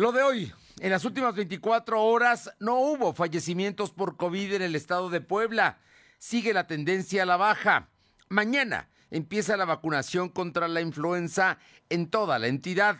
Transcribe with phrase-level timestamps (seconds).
[0.00, 4.74] Lo de hoy, en las últimas 24 horas no hubo fallecimientos por COVID en el
[4.74, 5.78] estado de Puebla.
[6.16, 7.90] Sigue la tendencia a la baja.
[8.30, 11.58] Mañana empieza la vacunación contra la influenza
[11.90, 12.96] en toda la entidad.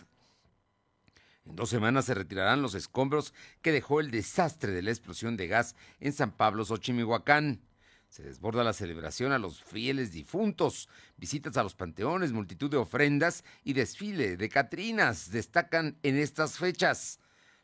[1.46, 3.32] En dos semanas se retirarán los escombros
[3.62, 7.62] que dejó el desastre de la explosión de gas en San Pablo, Xochimihuacán.
[8.10, 13.44] Se desborda la celebración a los fieles difuntos, visitas a los panteones, multitud de ofrendas
[13.62, 17.20] y desfile de Catrinas destacan en estas fechas.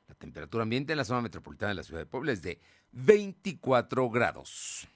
[0.06, 2.60] La temperatura ambiente en la zona metropolitana de la ciudad de Puebla es de
[2.92, 4.86] 24 grados.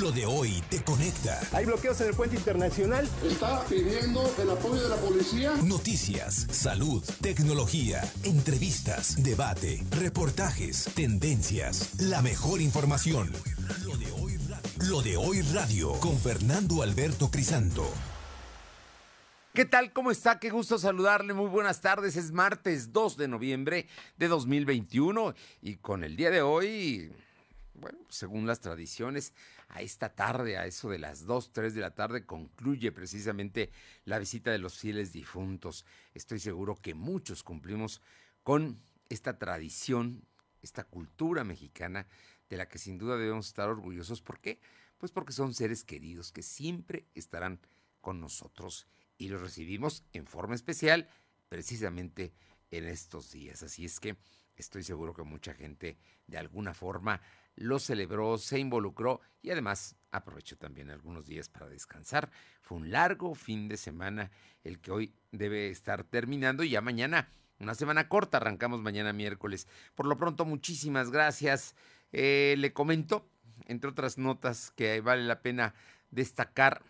[0.00, 1.38] Lo de hoy te conecta.
[1.52, 3.06] Hay bloqueos en el puente internacional.
[3.24, 5.54] Está pidiendo el apoyo de la policía.
[5.62, 13.30] Noticias, salud, tecnología, entrevistas, debate, reportajes, tendencias, la mejor información.
[13.84, 14.38] Lo de hoy,
[14.88, 17.86] Lo de hoy radio con Fernando Alberto Crisanto.
[19.52, 19.92] ¿Qué tal?
[19.92, 20.38] ¿Cómo está?
[20.38, 21.34] Qué gusto saludarle.
[21.34, 22.16] Muy buenas tardes.
[22.16, 27.12] Es martes 2 de noviembre de 2021 y con el día de hoy,
[27.74, 29.34] bueno, según las tradiciones,
[29.72, 33.70] a esta tarde, a eso de las 2, 3 de la tarde, concluye precisamente
[34.04, 35.86] la visita de los fieles difuntos.
[36.12, 38.02] Estoy seguro que muchos cumplimos
[38.42, 40.26] con esta tradición,
[40.60, 42.06] esta cultura mexicana,
[42.50, 44.20] de la que sin duda debemos estar orgullosos.
[44.20, 44.60] ¿Por qué?
[44.98, 47.58] Pues porque son seres queridos que siempre estarán
[48.02, 51.08] con nosotros y los recibimos en forma especial
[51.48, 52.34] precisamente
[52.70, 53.62] en estos días.
[53.62, 54.18] Así es que
[54.56, 57.22] estoy seguro que mucha gente de alguna forma
[57.56, 62.30] lo celebró, se involucró y además aprovechó también algunos días para descansar.
[62.60, 64.30] Fue un largo fin de semana
[64.64, 67.28] el que hoy debe estar terminando y ya mañana,
[67.58, 69.66] una semana corta, arrancamos mañana miércoles.
[69.94, 71.74] Por lo pronto, muchísimas gracias.
[72.12, 73.28] Eh, le comento,
[73.66, 75.74] entre otras notas que vale la pena
[76.10, 76.82] destacar,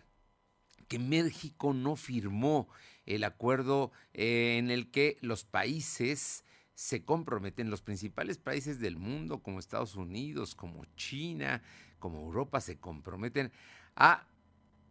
[0.89, 2.69] que México no firmó
[3.07, 6.45] el acuerdo eh, en el que los países
[6.75, 11.63] se comprometen los principales países del mundo, como Estados Unidos, como China,
[11.99, 13.53] como Europa, se comprometen
[13.95, 14.27] a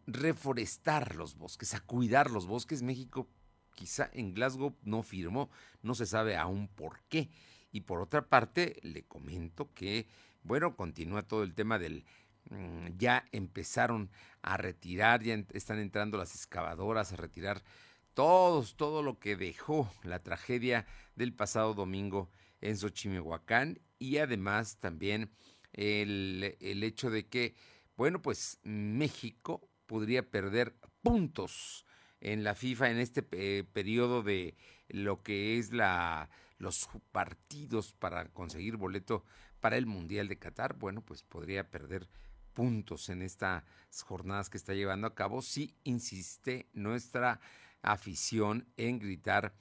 [0.08, 2.81] reforestar los bosques, a cuidar los bosques.
[2.84, 3.28] México
[3.75, 5.50] quizá en Glasgow no firmó,
[5.81, 7.30] no se sabe aún por qué.
[7.72, 10.08] Y por otra parte, le comento que,
[10.44, 12.06] bueno, continúa todo el tema del...
[12.50, 14.09] Mm, ya empezaron
[14.41, 17.64] a retirar, ya están entrando las excavadoras a retirar
[18.13, 20.85] todos, todo lo que dejó la tragedia
[21.16, 22.29] del pasado domingo
[22.61, 25.31] en Xochimihuacán y además también
[25.73, 27.55] el, hecho de que,
[27.95, 31.85] bueno, pues México podría perder puntos
[32.19, 34.55] en la FIFA en este eh, periodo de
[34.89, 36.29] lo que es la
[36.61, 39.25] los partidos para conseguir boleto
[39.59, 42.07] para el Mundial de Qatar, bueno, pues podría perder
[42.53, 43.63] puntos en estas
[44.03, 47.39] jornadas que está llevando a cabo si insiste nuestra
[47.81, 49.53] afición en gritar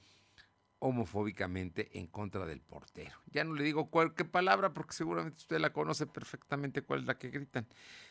[0.81, 3.15] homofóbicamente en contra del portero.
[3.27, 7.05] Ya no le digo cuál qué palabra porque seguramente usted la conoce perfectamente cuál es
[7.05, 7.67] la que gritan.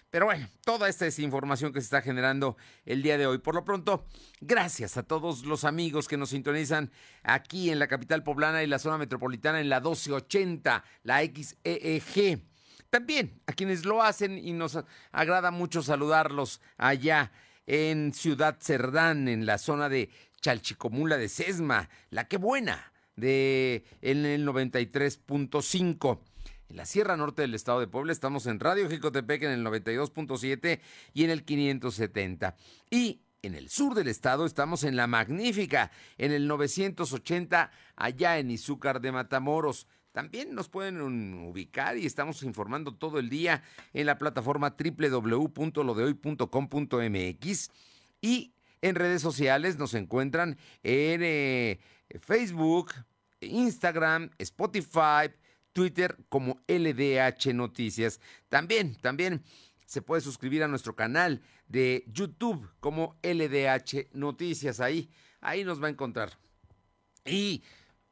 [0.09, 3.39] Pero bueno, toda esta es información que se está generando el día de hoy.
[3.39, 4.07] Por lo pronto,
[4.41, 6.93] gracias a todos los amigos que nos sintonizan
[7.25, 12.41] aquí en la capital poblana y la zona metropolitana en la 1280, la XEEG.
[12.89, 14.79] También a quienes lo hacen y nos
[15.11, 17.33] agrada mucho saludarlos allá
[17.67, 20.11] en Ciudad Cerdán, en la zona de
[20.41, 26.21] Chalchicomula de Sesma, la que buena, de en el 93.5.
[26.71, 30.81] En la Sierra Norte del Estado de Puebla estamos en Radio Jicotepec en el 92.7
[31.13, 32.57] y en el 570.
[32.91, 38.51] Y en el sur del estado estamos en La Magnífica, en el 980, allá en
[38.51, 39.87] Izúcar de Matamoros.
[40.13, 43.63] También nos pueden ubicar y estamos informando todo el día
[43.93, 47.71] en la plataforma www.lodehoy.com.mx
[48.21, 51.79] y en redes sociales nos encuentran en eh,
[52.21, 52.93] Facebook,
[53.41, 55.31] Instagram, Spotify,
[55.73, 58.21] Twitter como LDH Noticias.
[58.49, 59.45] También, también
[59.87, 64.81] se puede suscribir a nuestro canal de YouTube como LDH Noticias.
[64.81, 65.09] Ahí,
[65.41, 66.37] ahí nos va a encontrar.
[67.25, 67.63] Y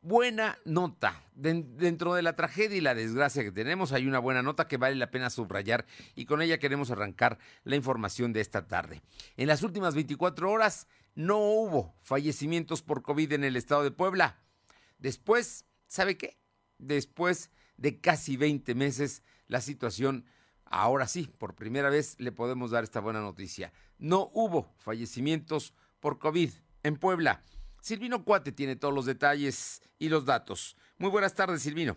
[0.00, 1.22] buena nota.
[1.34, 4.96] Dentro de la tragedia y la desgracia que tenemos, hay una buena nota que vale
[4.96, 9.02] la pena subrayar y con ella queremos arrancar la información de esta tarde.
[9.37, 14.38] En las últimas 24 horas no hubo fallecimientos por COVID en el estado de Puebla.
[14.99, 16.38] Después, ¿sabe qué?
[16.78, 20.25] Después de casi 20 meses, la situación,
[20.64, 23.72] ahora sí, por primera vez le podemos dar esta buena noticia.
[23.99, 26.50] No hubo fallecimientos por COVID
[26.82, 27.43] en Puebla.
[27.88, 30.76] Silvino Cuate tiene todos los detalles y los datos.
[30.99, 31.96] Muy buenas tardes, Silvino.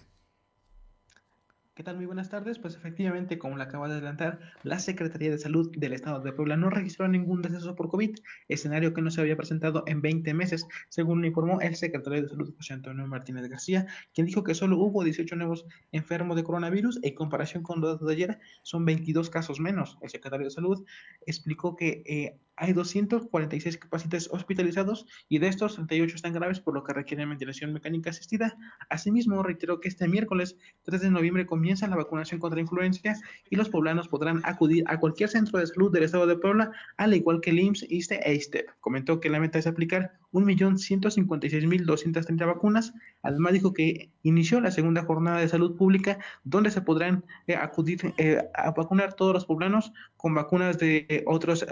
[1.74, 1.96] ¿Qué tal?
[1.96, 2.60] Muy buenas tardes.
[2.60, 6.58] Pues efectivamente, como le acaba de adelantar, la Secretaría de Salud del Estado de Puebla
[6.58, 8.14] no registró ningún deceso por COVID,
[8.50, 12.54] escenario que no se había presentado en 20 meses, según informó el secretario de Salud,
[12.58, 17.16] José Antonio Martínez García, quien dijo que solo hubo 18 nuevos enfermos de coronavirus en
[17.16, 19.98] comparación con los de ayer son 22 casos menos.
[20.02, 20.86] El secretario de Salud
[21.26, 26.84] explicó que eh, hay 246 pacientes hospitalizados y de estos 38 están graves por lo
[26.84, 28.56] que requieren ventilación mecánica asistida.
[28.88, 33.16] Asimismo, reiteró que este miércoles 3 de noviembre comienza la vacunación contra influencia
[33.52, 37.14] y los poblanos podrán acudir a cualquier centro de salud del estado de Puebla, al
[37.14, 38.68] igual que el IMSS, ISTE e ISTEP.
[38.80, 42.96] Comentó que la meta es aplicar 1.156.230 vacunas.
[43.22, 48.12] Además dijo que inició la segunda jornada de salud pública donde se podrán eh, acudir
[48.18, 51.64] eh, a vacunar todos los poblanos con vacunas de eh, otros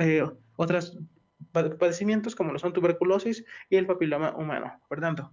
[0.56, 1.00] otros
[1.51, 4.80] padecimientos como lo son tuberculosis y el papiloma humano.
[4.88, 5.31] Fernando.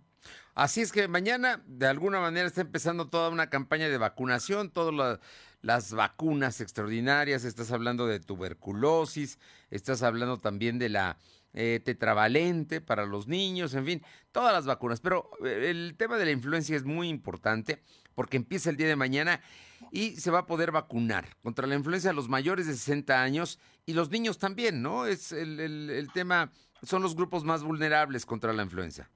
[0.54, 5.20] Así es que mañana, de alguna manera, está empezando toda una campaña de vacunación, todas
[5.60, 7.44] las vacunas extraordinarias.
[7.44, 9.38] Estás hablando de tuberculosis,
[9.70, 11.18] estás hablando también de la
[11.52, 14.02] eh, tetravalente para los niños, en fin,
[14.32, 15.00] todas las vacunas.
[15.00, 17.82] Pero eh, el tema de la influencia es muy importante
[18.14, 19.40] porque empieza el día de mañana
[19.90, 23.58] y se va a poder vacunar contra la influenza a los mayores de 60 años
[23.84, 25.06] y los niños también, ¿no?
[25.06, 26.50] Es el, el, tema,
[26.82, 29.08] son los grupos más vulnerables contra la influenza.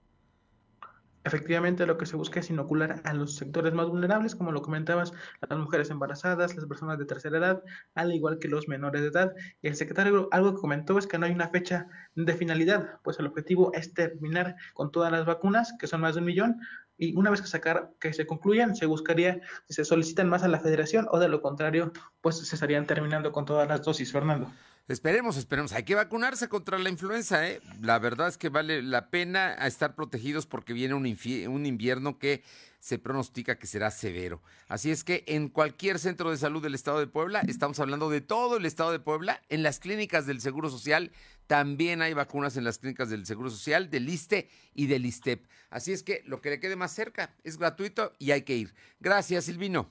[1.22, 5.12] Efectivamente, lo que se busca es inocular a los sectores más vulnerables, como lo comentabas,
[5.42, 7.62] a las mujeres embarazadas, las personas de tercera edad,
[7.94, 9.34] al igual que los menores de edad.
[9.60, 13.18] Y el secretario algo que comentó es que no hay una fecha de finalidad, pues
[13.18, 16.60] el objetivo es terminar con todas las vacunas, que son más de un millón,
[17.00, 20.60] y una vez que, sacar, que se concluyan, se buscaría se solicitan más a la
[20.60, 24.52] federación o de lo contrario, pues se estarían terminando con todas las dosis, Fernando.
[24.86, 25.72] Esperemos, esperemos.
[25.72, 27.60] Hay que vacunarse contra la influenza, ¿eh?
[27.80, 32.42] La verdad es que vale la pena estar protegidos porque viene un, un invierno que
[32.80, 34.42] se pronostica que será severo.
[34.66, 38.22] Así es que en cualquier centro de salud del estado de Puebla, estamos hablando de
[38.22, 41.12] todo el estado de Puebla, en las clínicas del Seguro Social,
[41.46, 45.46] también hay vacunas en las clínicas del Seguro Social, del ISTE y del ISTEP.
[45.68, 48.74] Así es que lo que le quede más cerca es gratuito y hay que ir.
[48.98, 49.88] Gracias, Silvino.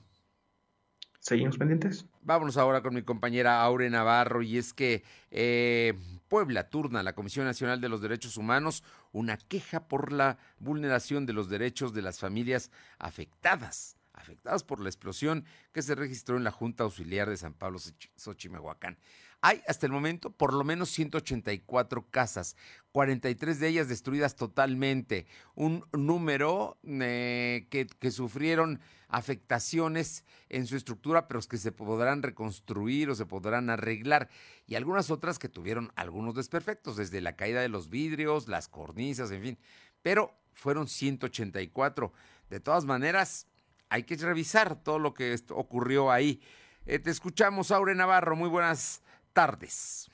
[1.20, 2.06] Seguimos pendientes.
[2.22, 5.94] Vámonos ahora con mi compañera Aure Navarro y es que eh,
[6.30, 11.26] Puebla turna a la Comisión Nacional de los Derechos Humanos una queja por la vulneración
[11.26, 16.44] de los derechos de las familias afectadas afectadas por la explosión que se registró en
[16.44, 17.78] la Junta Auxiliar de San Pablo
[18.16, 18.98] Xochimehuacán.
[19.40, 22.56] Hay hasta el momento por lo menos 184 casas,
[22.92, 28.80] 43 de ellas destruidas totalmente, un número eh, que, que, sufrieron
[29.10, 34.28] afectaciones en su estructura, pero que se podrán reconstruir o se podrán arreglar,
[34.66, 39.30] y algunas otras que tuvieron algunos desperfectos, desde la caída de los vidrios, las cornisas,
[39.30, 39.58] en fin,
[40.02, 42.12] pero fueron 184.
[42.48, 43.46] De todas maneras,
[43.88, 46.40] hay que revisar todo lo que ocurrió ahí.
[46.86, 48.36] Eh, te escuchamos, Aure Navarro.
[48.36, 49.02] Muy buenas
[49.32, 50.10] tardes.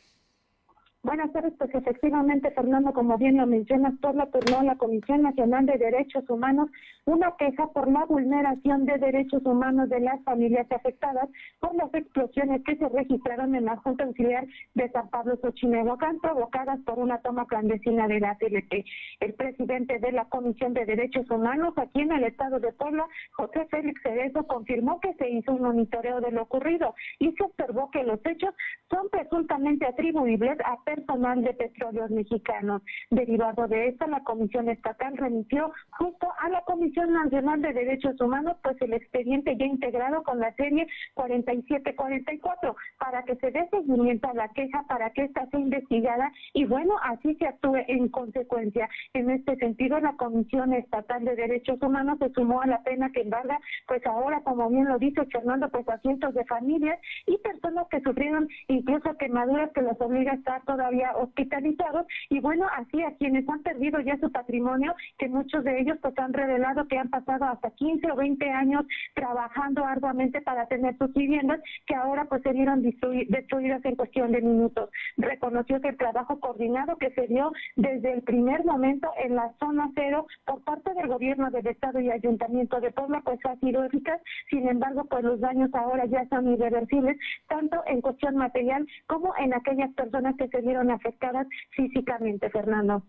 [1.03, 5.65] Buenas tardes, pues efectivamente, Fernando, como bien lo mencionas, por la turnó la Comisión Nacional
[5.65, 6.69] de Derechos Humanos
[7.07, 11.29] una queja por la vulneración de derechos humanos de las familias afectadas
[11.61, 14.45] por las explosiones que se registraron en la Junta Auxiliar
[14.75, 18.85] de San Pablo Xochimehuacán, provocadas por una toma clandestina de la TLT.
[19.21, 23.07] El presidente de la Comisión de Derechos Humanos aquí en el estado de Puebla,
[23.37, 27.89] José Félix Cerezo, confirmó que se hizo un monitoreo de lo ocurrido y se observó
[27.93, 28.53] que los hechos
[28.91, 32.83] son presuntamente atribuibles a personal de petróleos mexicanos.
[33.11, 38.57] Derivado de esto, la Comisión Estatal remitió justo a la Comisión Nacional de Derechos Humanos
[38.63, 44.35] pues el expediente ya integrado con la serie 4744 para que se dé seguimiento a
[44.35, 48.89] la queja, para que ésta sea investigada y bueno, así se actúe en consecuencia.
[49.13, 53.21] En este sentido, la Comisión Estatal de Derechos Humanos se sumó a la pena que
[53.21, 57.87] embarga, pues ahora, como bien lo dice Fernando, pues a cientos de familias y personas
[57.91, 63.03] que sufrieron incluso quemaduras que los obliga a estar toda había hospitalizados y bueno, así
[63.03, 66.99] a quienes han perdido ya su patrimonio, que muchos de ellos pues han revelado que
[66.99, 72.27] han pasado hasta 15 o 20 años trabajando arduamente para tener sus viviendas, que ahora
[72.27, 74.91] pues se vieron destruidas en cuestión de minutos.
[75.17, 79.91] Reconoció que el trabajo coordinado que se dio desde el primer momento en la zona
[79.95, 84.21] cero por parte del gobierno del Estado y Ayuntamiento de Puebla pues ha sido eficaz,
[84.51, 87.17] sin embargo pues los daños ahora ya son irreversibles,
[87.49, 93.03] tanto en cuestión material como en aquellas personas que se vieron afectadas físicamente, Fernando.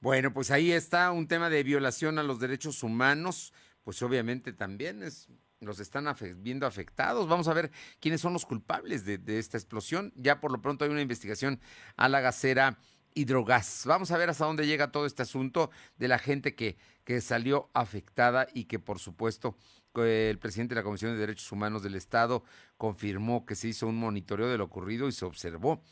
[0.00, 5.02] Bueno, pues ahí está un tema de violación a los derechos humanos, pues obviamente también
[5.02, 5.28] es,
[5.60, 6.06] los están
[6.38, 7.28] viendo afectados.
[7.28, 10.12] Vamos a ver quiénes son los culpables de, esta explosión.
[10.16, 11.60] Ya por lo pronto hay una investigación
[11.96, 12.78] a la gasera
[13.14, 13.84] Hidrogas.
[13.86, 17.70] Vamos a ver hasta dónde llega todo este asunto de la gente que, que salió
[17.72, 19.56] afectada y que por supuesto
[20.04, 22.44] el presidente de la Comisión de Derechos Humanos del Estado
[22.76, 25.82] confirmó que se hizo un monitoreo de lo ocurrido y se observó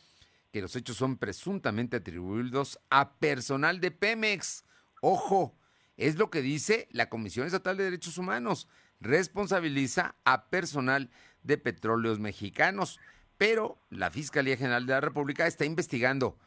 [0.55, 4.63] que los hechos son presuntamente atribuidos a personal de Pemex.
[5.01, 5.53] Ojo,
[5.97, 8.69] es lo que dice la Comisión Estatal de Derechos Humanos.
[9.01, 11.09] Responsabiliza a personal
[11.43, 13.01] de petróleos mexicanos.
[13.37, 16.37] Pero la Fiscalía General de la República está investigando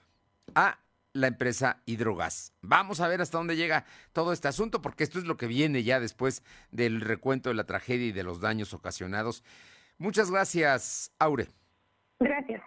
[0.55, 0.79] a
[1.13, 2.55] la empresa Hidrogas.
[2.63, 3.85] Vamos a ver hasta dónde llega
[4.15, 7.65] todo este asunto, porque esto es lo que viene ya después del recuento de la
[7.65, 9.45] tragedia y de los daños ocasionados.
[9.99, 11.49] Muchas gracias, Aure.
[12.21, 12.63] Gracias.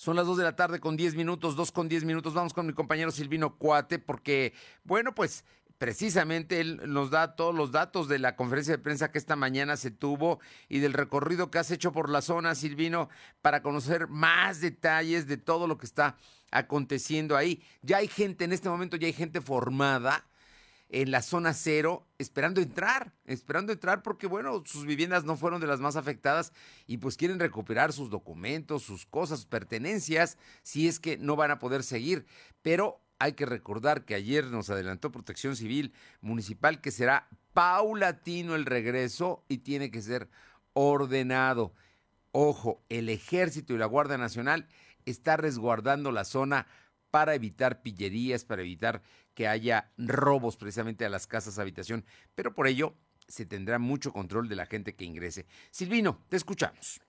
[0.00, 2.32] Son las 2 de la tarde con 10 minutos, 2 con 10 minutos.
[2.32, 5.44] Vamos con mi compañero Silvino Cuate, porque, bueno, pues
[5.76, 9.76] precisamente él nos da todos los datos de la conferencia de prensa que esta mañana
[9.76, 10.40] se tuvo
[10.70, 13.10] y del recorrido que has hecho por la zona, Silvino,
[13.42, 16.16] para conocer más detalles de todo lo que está
[16.50, 17.62] aconteciendo ahí.
[17.82, 20.24] Ya hay gente, en este momento ya hay gente formada
[20.90, 25.68] en la zona cero esperando entrar, esperando entrar porque, bueno, sus viviendas no fueron de
[25.68, 26.52] las más afectadas
[26.86, 31.52] y pues quieren recuperar sus documentos, sus cosas, sus pertenencias, si es que no van
[31.52, 32.26] a poder seguir.
[32.62, 38.66] Pero hay que recordar que ayer nos adelantó Protección Civil Municipal que será paulatino el
[38.66, 40.28] regreso y tiene que ser
[40.72, 41.72] ordenado.
[42.32, 44.66] Ojo, el ejército y la Guardia Nacional
[45.04, 46.66] está resguardando la zona
[47.10, 49.02] para evitar pillerías, para evitar
[49.40, 52.04] que haya robos precisamente a las casas habitación,
[52.34, 52.94] pero por ello
[53.26, 55.46] se tendrá mucho control de la gente que ingrese.
[55.70, 57.00] Silvino, te escuchamos.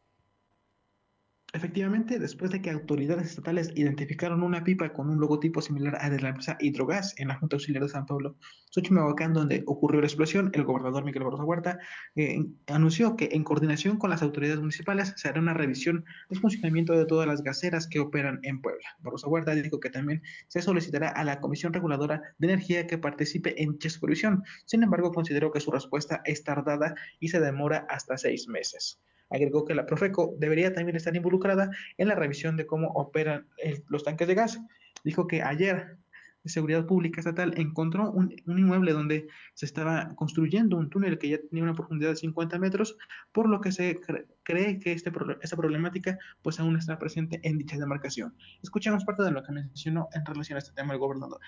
[1.53, 6.21] Efectivamente, después de que autoridades estatales identificaron una pipa con un logotipo similar a de
[6.21, 8.37] la empresa Hidrogas en la Junta Auxiliar de San Pablo,
[8.69, 11.77] Xochimehuacán, donde ocurrió la explosión, el gobernador Miguel Barroso Huerta
[12.15, 16.93] eh, anunció que en coordinación con las autoridades municipales se hará una revisión del funcionamiento
[16.93, 18.87] de todas las gaseras que operan en Puebla.
[18.99, 23.61] Barroso Huerta dijo que también se solicitará a la Comisión Reguladora de Energía que participe
[23.61, 24.41] en dicha supervisión.
[24.63, 29.01] Sin embargo, consideró que su respuesta es tardada y se demora hasta seis meses.
[29.31, 33.47] Agregó que la Profeco debería también estar involucrada en la revisión de cómo operan
[33.87, 34.59] los tanques de gas.
[35.03, 35.97] Dijo que ayer
[36.43, 41.37] de Seguridad Pública Estatal encontró un, inmueble donde se estaba construyendo un túnel que ya
[41.37, 42.97] tenía una profundidad de 50 metros,
[43.31, 43.99] por lo que se
[44.43, 45.11] cree que este,
[45.41, 48.35] esta problemática pues aún está presente en dicha demarcación.
[48.63, 51.39] Escuchemos parte de lo que mencionó en relación a este tema el gobernador.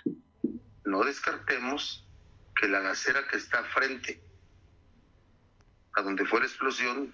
[0.85, 2.07] No descartemos
[2.55, 4.21] que la gasera que está frente
[5.95, 7.13] a donde fue la explosión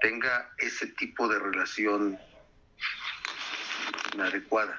[0.00, 2.18] tenga ese tipo de relación
[4.14, 4.78] inadecuada,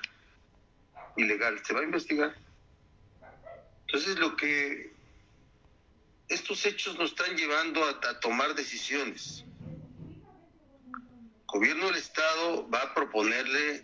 [1.16, 1.64] ilegal.
[1.66, 2.36] Se va a investigar.
[3.88, 4.94] Entonces lo que
[6.28, 9.44] estos hechos nos están llevando a, tomar decisiones.
[10.94, 13.84] El gobierno del Estado va a proponerle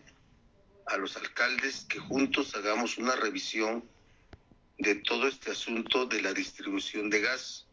[0.85, 3.83] a los alcaldes que juntos hagamos una revisión
[4.77, 7.65] de todo este asunto de la distribución de gas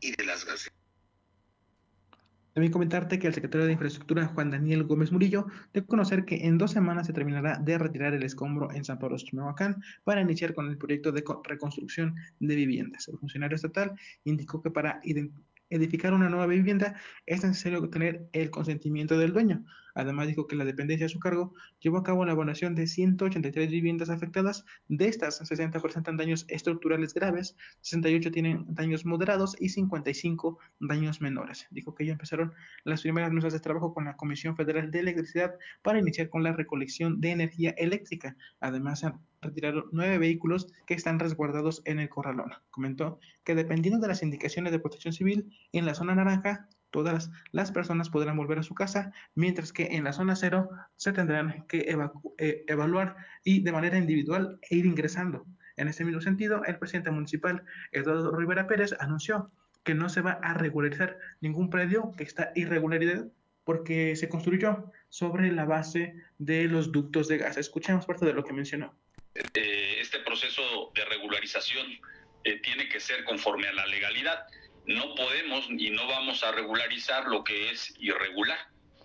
[0.00, 0.73] y de las gases.
[2.54, 6.56] También comentarte que el secretario de Infraestructura, Juan Daniel Gómez Murillo, de conocer que en
[6.56, 10.68] dos semanas se terminará de retirar el escombro en San Pablo Chimalhuacán para iniciar con
[10.68, 13.08] el proyecto de reconstrucción de viviendas.
[13.08, 13.92] El funcionario estatal
[14.22, 15.00] indicó que para
[15.68, 16.94] edificar una nueva vivienda
[17.26, 19.64] es necesario tener el consentimiento del dueño.
[19.94, 23.70] Además, dijo que la dependencia a su cargo llevó a cabo la evaluación de 183
[23.70, 24.64] viviendas afectadas.
[24.88, 31.66] De estas, 60 presentan daños estructurales graves, 68 tienen daños moderados y 55 daños menores.
[31.70, 32.52] Dijo que ya empezaron
[32.84, 36.52] las primeras mesas de trabajo con la Comisión Federal de Electricidad para iniciar con la
[36.52, 38.36] recolección de energía eléctrica.
[38.60, 42.52] Además, se han retirado nueve vehículos que están resguardados en el corralón.
[42.70, 47.72] Comentó que dependiendo de las indicaciones de protección civil, en la zona naranja todas las
[47.72, 51.92] personas podrán volver a su casa, mientras que en la zona cero se tendrán que
[52.38, 55.44] eh, evaluar y de manera individual e ir ingresando.
[55.76, 59.50] En este mismo sentido, el presidente municipal, Eduardo Rivera Pérez, anunció
[59.82, 63.26] que no se va a regularizar ningún predio que está irregularidad
[63.64, 67.56] porque se construyó sobre la base de los ductos de gas.
[67.56, 68.94] Escuchemos parte de lo que mencionó.
[69.34, 71.88] Eh, este proceso de regularización
[72.44, 74.46] eh, tiene que ser conforme a la legalidad
[74.86, 78.58] no podemos y no vamos a regularizar lo que es irregular.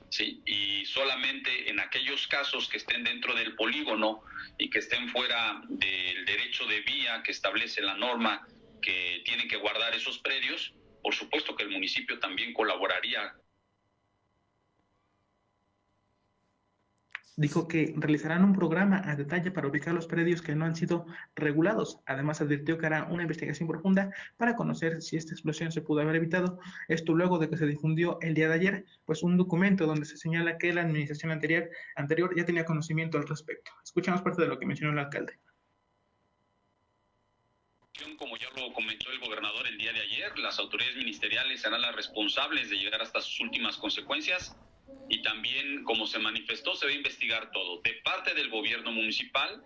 [0.09, 0.41] ¿sí?
[0.45, 4.23] Y solamente en aquellos casos que estén dentro del polígono
[4.57, 8.45] y que estén fuera del derecho de vía que establece la norma
[8.81, 13.33] que tienen que guardar esos predios, por supuesto que el municipio también colaboraría
[17.39, 21.05] dijo que realizarán un programa a detalle para ubicar los predios que no han sido
[21.35, 21.99] regulados.
[22.05, 26.17] Además, advirtió que hará una investigación profunda para conocer si esta explosión se pudo haber
[26.17, 26.59] evitado.
[26.89, 30.17] Esto luego de que se difundió el día de ayer, pues un documento donde se
[30.17, 33.71] señala que la administración anterior, ya tenía conocimiento al respecto.
[33.85, 35.39] Escuchamos parte de lo que mencionó el alcalde.
[38.17, 41.95] Como ya lo comentó el gobernador el día de ayer, las autoridades ministeriales serán las
[41.95, 44.57] responsables de llegar hasta sus últimas consecuencias
[45.09, 47.81] y también, como se manifestó, se va a investigar todo.
[47.81, 49.63] De parte del gobierno municipal,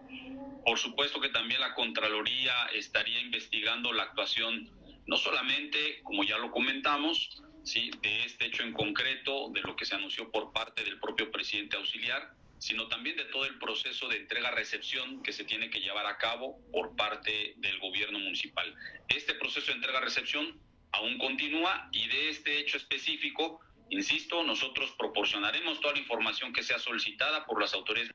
[0.65, 4.70] por supuesto que también la Contraloría estaría investigando la actuación,
[5.06, 7.92] no solamente, como ya lo comentamos, ¿sí?
[8.01, 11.75] de este hecho en concreto, de lo que se anunció por parte del propio presidente
[11.75, 16.18] auxiliar, sino también de todo el proceso de entrega-recepción que se tiene que llevar a
[16.18, 18.74] cabo por parte del gobierno municipal.
[19.10, 20.58] Este proceso de entrega-recepción
[20.94, 23.60] aún continúa y de este hecho específico,
[23.90, 28.13] insisto, nosotros proporcionaremos toda la información que sea solicitada por las autoridades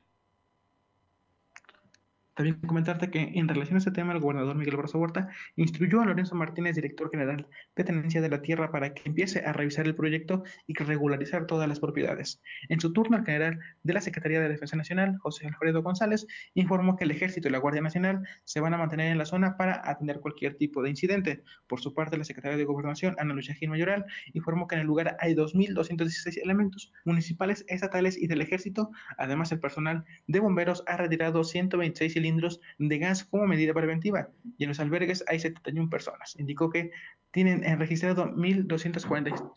[2.39, 5.27] también comentarte que en relación a este tema, el gobernador Miguel Barroso Huerta
[5.57, 9.51] instruyó a Lorenzo Martínez, director general de Tenencia de la Tierra, para que empiece a
[9.51, 12.41] revisar el proyecto y regularizar todas las propiedades.
[12.69, 16.95] En su turno, el general de la Secretaría de Defensa Nacional, José Alfredo González, informó
[16.95, 19.81] que el Ejército y la Guardia Nacional se van a mantener en la zona para
[19.83, 21.43] atender cualquier tipo de incidente.
[21.67, 24.87] Por su parte, la Secretaría de Gobernación, Ana Lucia Gil Mayoral, informó que en el
[24.87, 28.91] lugar hay 2.216 elementos municipales, estatales y del Ejército.
[29.17, 34.29] Además, el personal de bomberos ha retirado 126 cilindros cilindros de gas como medida preventiva
[34.57, 36.35] y en los albergues hay 71 personas.
[36.37, 36.91] Indicó que
[37.31, 39.51] tienen registrado 1.246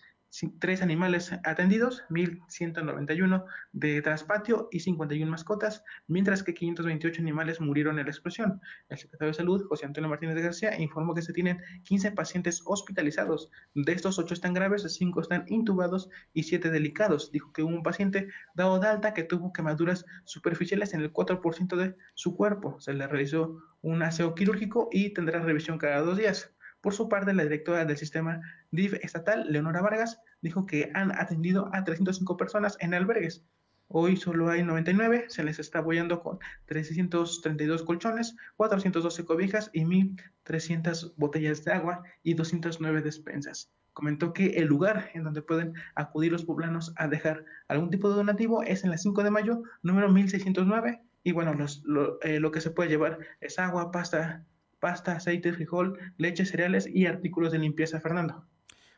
[0.58, 8.06] 3 animales atendidos, 1.191 de traspatio y 51 mascotas, mientras que 528 animales murieron en
[8.06, 8.60] la explosión.
[8.88, 13.50] El secretario de Salud, José Antonio Martínez García, informó que se tienen 15 pacientes hospitalizados.
[13.74, 17.30] De estos, 8 están graves, 5 están intubados y 7 delicados.
[17.30, 21.76] Dijo que hubo un paciente dado de alta que tuvo quemaduras superficiales en el 4%
[21.76, 22.80] de su cuerpo.
[22.80, 26.54] Se le realizó un aseo quirúrgico y tendrá revisión cada dos días.
[26.82, 31.70] Por su parte, la directora del sistema DIF estatal, Leonora Vargas, dijo que han atendido
[31.72, 33.44] a 305 personas en albergues.
[33.86, 41.14] Hoy solo hay 99, se les está apoyando con 332 colchones, 412 cobijas y 1.300
[41.16, 43.70] botellas de agua y 209 despensas.
[43.92, 48.16] Comentó que el lugar en donde pueden acudir los poblanos a dejar algún tipo de
[48.16, 51.00] donativo es en la 5 de mayo, número 1609.
[51.22, 54.44] Y bueno, lo, eh, lo que se puede llevar es agua, pasta
[54.82, 58.44] pasta, aceite, frijol, leche, cereales y artículos de limpieza, Fernando.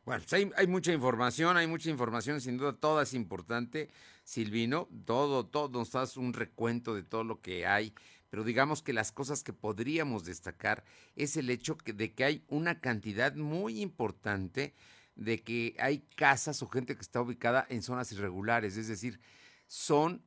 [0.07, 3.91] Bueno, pues hay, mucha información, hay mucha información, sin duda toda es importante,
[4.23, 7.95] Silvino, todo, todo, nos das un recuento de todo lo que hay,
[8.31, 10.85] pero digamos que las cosas que podríamos destacar
[11.17, 14.75] es el hecho de que hay una cantidad muy importante
[15.17, 19.21] de que hay casas o gente que está ubicada en zonas irregulares, es decir,
[19.67, 20.23] son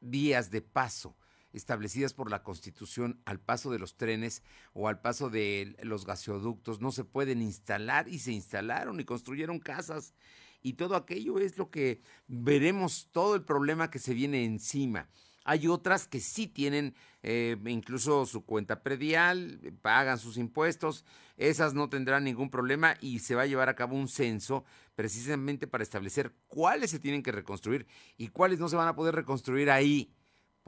[0.00, 1.16] vías de paso
[1.52, 6.80] establecidas por la Constitución al paso de los trenes o al paso de los gasoductos
[6.80, 10.14] no se pueden instalar y se instalaron y construyeron casas
[10.62, 15.08] y todo aquello es lo que veremos todo el problema que se viene encima.
[15.44, 21.06] Hay otras que sí tienen eh, incluso su cuenta predial, pagan sus impuestos,
[21.38, 25.66] esas no tendrán ningún problema y se va a llevar a cabo un censo precisamente
[25.66, 27.86] para establecer cuáles se tienen que reconstruir
[28.18, 30.12] y cuáles no se van a poder reconstruir ahí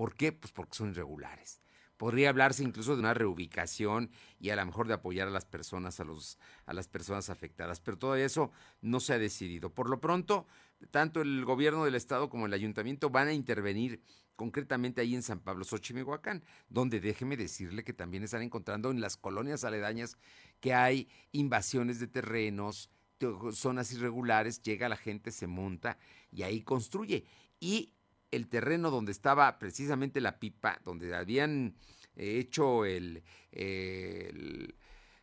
[0.01, 0.33] ¿Por qué?
[0.33, 1.61] Pues porque son irregulares.
[1.99, 6.01] Podría hablarse incluso de una reubicación y a lo mejor de apoyar a las personas,
[6.01, 9.75] a, los, a las personas afectadas, pero todo eso no se ha decidido.
[9.75, 10.47] Por lo pronto,
[10.91, 14.03] tanto el gobierno del estado como el ayuntamiento van a intervenir
[14.37, 19.19] concretamente ahí en San Pablo, Xochimilhuacán, donde déjeme decirle que también están encontrando en las
[19.19, 20.17] colonias aledañas
[20.61, 22.89] que hay invasiones de terrenos,
[23.53, 25.99] zonas irregulares, llega la gente, se monta
[26.33, 27.27] y ahí construye.
[27.61, 27.93] Y
[28.31, 31.75] el terreno donde estaba precisamente la pipa, donde habían
[32.17, 33.23] eh, hecho el,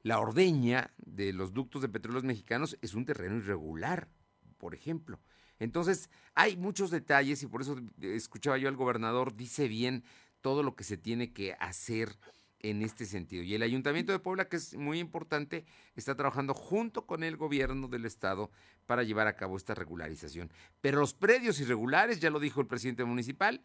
[0.04, 4.10] la ordeña de los ductos de petróleos mexicanos, es un terreno irregular,
[4.58, 5.20] por ejemplo.
[5.60, 10.04] Entonces, hay muchos detalles y por eso escuchaba yo al gobernador, dice bien
[10.41, 12.17] todo lo que se tiene que hacer
[12.60, 13.43] en este sentido.
[13.43, 15.65] Y el Ayuntamiento de Puebla, que es muy importante,
[15.96, 18.52] está trabajando junto con el gobierno del estado
[18.86, 20.52] para llevar a cabo esta regularización.
[20.82, 23.62] Pero los predios irregulares, ya lo dijo el presidente municipal,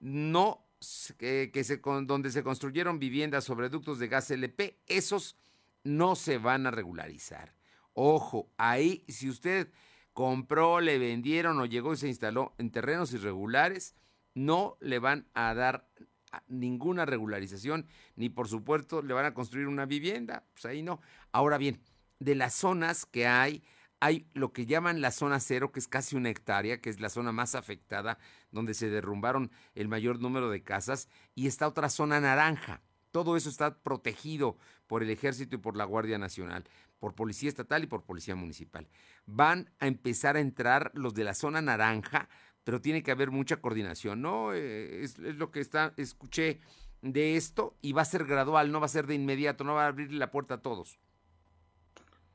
[0.00, 0.64] no
[1.18, 5.36] que, se, donde se construyeron viviendas sobre ductos de gas LP, esos
[5.84, 7.54] no se van a regularizar.
[7.94, 9.72] Ojo, ahí si usted
[10.12, 13.94] compró, le vendieron o llegó y se instaló en terrenos irregulares,
[14.34, 15.88] no le van a dar
[16.46, 17.86] ninguna regularización,
[18.16, 21.00] ni por supuesto le van a construir una vivienda, pues ahí no.
[21.32, 21.80] Ahora bien,
[22.18, 23.62] de las zonas que hay,
[24.00, 27.08] hay lo que llaman la zona cero, que es casi una hectárea, que es la
[27.08, 28.18] zona más afectada,
[28.50, 32.82] donde se derrumbaron el mayor número de casas, y está otra zona naranja.
[33.10, 36.64] Todo eso está protegido por el ejército y por la Guardia Nacional,
[36.98, 38.88] por Policía Estatal y por Policía Municipal.
[39.26, 42.28] Van a empezar a entrar los de la zona naranja,
[42.68, 44.52] pero tiene que haber mucha coordinación, ¿no?
[44.52, 46.60] Eh, es, es lo que está, escuché
[47.00, 49.84] de esto y va a ser gradual, no va a ser de inmediato, no va
[49.84, 50.98] a abrir la puerta a todos.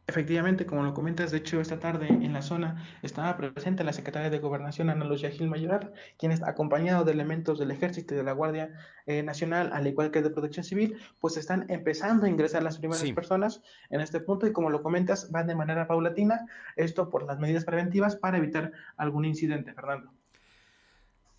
[0.08, 4.32] Efectivamente, como lo comentas, de hecho, esta tarde en la zona estaba presente la secretaria
[4.32, 8.24] de Gobernación, Ana Lucía Gil Mayoral, quien está acompañado de elementos del Ejército y de
[8.24, 8.74] la Guardia
[9.06, 13.10] eh, Nacional, al igual que de Protección Civil, pues están empezando a ingresar las primeras
[13.12, 17.38] personas en este punto y como lo comentas, van de manera paulatina, esto por las
[17.38, 20.12] medidas preventivas para evitar algún incidente, Fernando.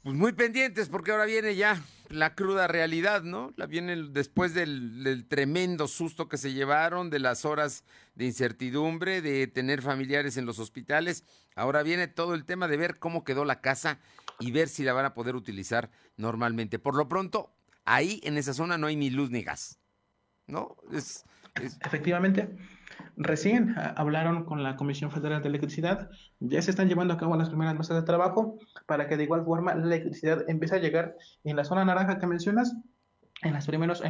[0.04, 3.54] Pues muy pendientes porque ahora viene ya la cruda realidad, ¿no?
[3.56, 9.46] La viene después del, tremendo susto que se llevaron, de las horas de incertidumbre, de
[9.46, 11.24] tener familiares en los hospitales.
[11.56, 13.98] Ahora viene todo el tema de ver cómo quedó la casa
[14.40, 16.78] y ver si la van a poder utilizar normalmente.
[16.78, 17.54] Por lo pronto,
[17.86, 19.78] ahí en esa zona no hay ni luz ni gas,
[20.46, 20.76] ¿no?
[20.92, 21.24] es...
[21.80, 22.50] Efectivamente.
[23.16, 27.36] Recién ah, hablaron con la Comisión Federal de Electricidad, ya se están llevando a cabo
[27.36, 31.16] las primeras mesas de trabajo para que de igual forma la electricidad empiece a llegar
[31.44, 32.76] en la zona naranja que mencionas,
[33.42, 33.52] en,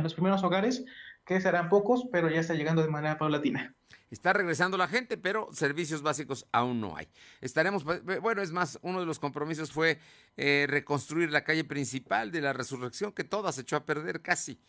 [0.03, 0.85] los primeros hogares,
[1.25, 3.75] que serán pocos, pero ya está llegando de manera paulatina.
[4.11, 7.09] Está regresando la gente, pero servicios básicos aún no hay.
[7.41, 9.99] Estaremos, bueno, es más, uno de los compromisos fue
[10.37, 14.61] eh, reconstruir la calle principal de la resurrección, que toda se echó a perder casi.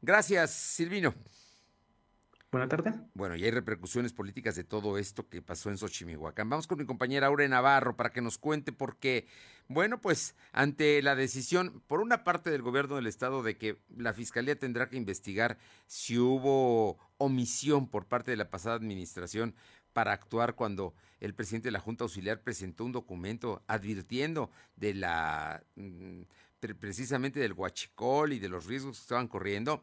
[0.00, 1.14] Gracias, Silvino.
[2.54, 2.94] Buenas tardes.
[3.14, 6.48] Bueno, y hay repercusiones políticas de todo esto que pasó en Xochimihuacán.
[6.48, 9.26] Vamos con mi compañera Aure Navarro para que nos cuente por qué.
[9.66, 14.12] Bueno, pues ante la decisión, por una parte del gobierno del estado, de que la
[14.12, 19.56] fiscalía tendrá que investigar si hubo omisión por parte de la pasada administración
[19.92, 25.60] para actuar cuando el presidente de la Junta Auxiliar presentó un documento advirtiendo de la
[25.74, 26.20] mm,
[26.78, 29.82] precisamente del huachicol y de los riesgos que estaban corriendo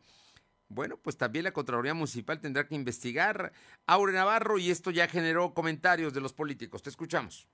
[0.74, 3.52] bueno, pues también la Contraloría Municipal tendrá que investigar.
[3.88, 6.82] Aure Navarro, y esto ya generó comentarios de los políticos.
[6.82, 7.48] Te escuchamos.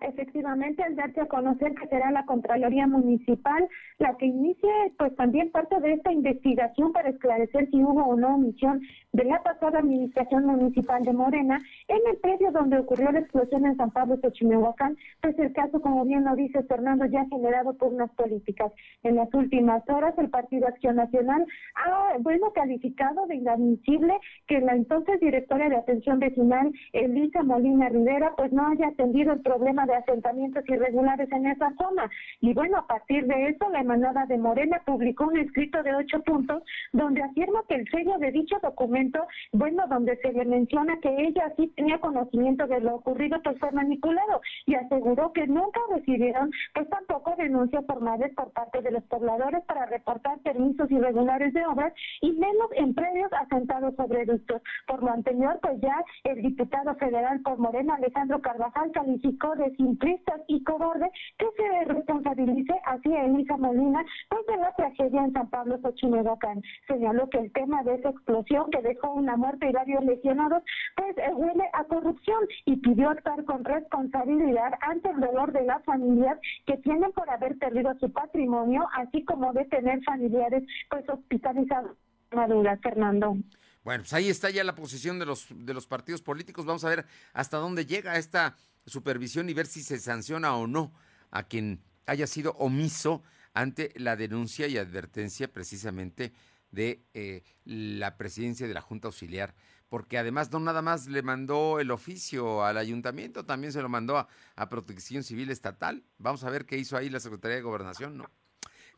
[0.00, 5.50] Efectivamente, al darte a conocer que será la Contraloría Municipal la que inicie, pues también
[5.50, 8.80] parte de esta investigación para esclarecer si hubo o no omisión
[9.12, 13.76] de la pasada administración municipal de Morena en el predio donde ocurrió la explosión en
[13.76, 18.10] San Pablo Xochimehuacán, pues el caso, como bien lo dice Fernando, ya ha generado pugnas
[18.12, 18.72] políticas.
[19.02, 24.14] En las últimas horas, el Partido Acción Nacional ha, bueno, calificado de inadmisible
[24.46, 29.40] que la entonces directora de Atención Vecinal, Elisa Molina Rivera, pues no haya atendido el
[29.40, 32.08] problema de asentamientos irregulares en esa zona.
[32.40, 36.22] Y bueno, a partir de eso, la emanada de Morena publicó un escrito de ocho
[36.22, 41.08] puntos donde afirma que el sello de dicho documento, bueno, donde se le menciona que
[41.08, 46.50] ella sí tenía conocimiento de lo ocurrido, pues fue manipulado y aseguró que nunca recibieron,
[46.74, 51.92] pues tampoco denuncias formales por parte de los pobladores para reportar permisos irregulares de obras
[52.20, 54.62] y menos en predios asentados sobre ductos.
[54.86, 60.40] Por lo anterior, pues ya el diputado federal por Morena, Alejandro Carvajal, calificó de simplistas
[60.46, 65.48] y cobarde que se responsabilice así a Elisa Molina pues de la tragedia en San
[65.48, 66.62] Pablo Xochimehuacán.
[66.86, 70.62] Señaló que el tema de esa explosión que dejó una muerte y varios lesionados
[70.96, 75.82] pues eh, huele a corrupción y pidió actuar con responsabilidad ante el dolor de las
[75.84, 81.96] familias que tienen por haber perdido su patrimonio, así como de tener familiares pues hospitalizados.
[82.32, 83.36] Madura, Fernando.
[83.82, 86.66] Bueno, pues ahí está ya la posición de los, de los partidos políticos.
[86.66, 88.56] Vamos a ver hasta dónde llega esta
[88.90, 90.92] supervisión y ver si se sanciona o no
[91.30, 93.22] a quien haya sido omiso
[93.54, 96.32] ante la denuncia y advertencia precisamente
[96.70, 99.54] de eh, la presidencia de la Junta Auxiliar,
[99.88, 104.18] porque además no nada más le mandó el oficio al ayuntamiento, también se lo mandó
[104.18, 106.04] a, a Protección Civil Estatal.
[106.18, 108.30] Vamos a ver qué hizo ahí la Secretaría de Gobernación, ¿no?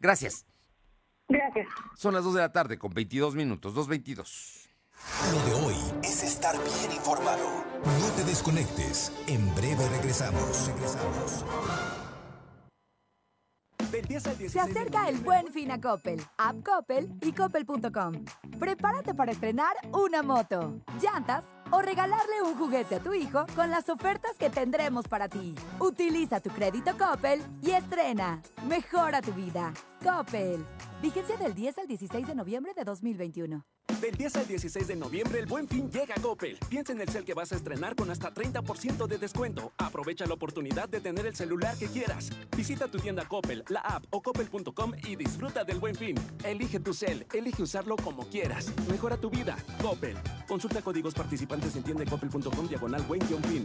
[0.00, 0.46] Gracias.
[1.28, 1.68] Gracias.
[1.96, 4.61] Son las 2 de la tarde con 22 minutos, 2.22.
[5.32, 7.64] Lo de hoy es estar bien informado.
[8.00, 9.12] No te desconectes.
[9.26, 10.66] En breve regresamos.
[10.66, 11.44] Regresamos.
[14.48, 18.24] Se acerca el buen fin a Coppel, App Coppel y Coppel.com.
[18.58, 23.88] Prepárate para estrenar una moto, llantas o regalarle un juguete a tu hijo con las
[23.90, 25.54] ofertas que tendremos para ti.
[25.78, 28.42] Utiliza tu crédito Coppel y estrena.
[28.66, 29.72] Mejora tu vida.
[30.02, 30.64] Coppel.
[31.02, 33.64] Vigencia del 10 al 16 de noviembre de 2021.
[34.02, 36.58] Del 10 al 16 de noviembre, el buen fin llega a Coppel.
[36.68, 39.72] Piensa en el cel que vas a estrenar con hasta 30% de descuento.
[39.78, 42.30] Aprovecha la oportunidad de tener el celular que quieras.
[42.56, 46.16] Visita tu tienda Coppel, la app o coppel.com y disfruta del buen fin.
[46.42, 48.72] Elige tu cel, elige usarlo como quieras.
[48.90, 49.56] Mejora tu vida.
[49.80, 50.16] Coppel.
[50.48, 53.64] Consulta códigos participantes en tiendacoppel.com diagonal buen fin.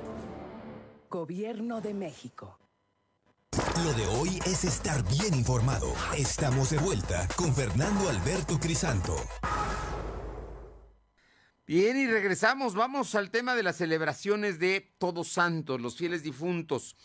[1.11, 2.57] Gobierno de México.
[3.83, 5.93] Lo de hoy es estar bien informado.
[6.17, 9.17] Estamos de vuelta con Fernando Alberto Crisanto.
[11.67, 12.75] Bien, y regresamos.
[12.75, 16.95] Vamos al tema de las celebraciones de Todos Santos, los fieles difuntos.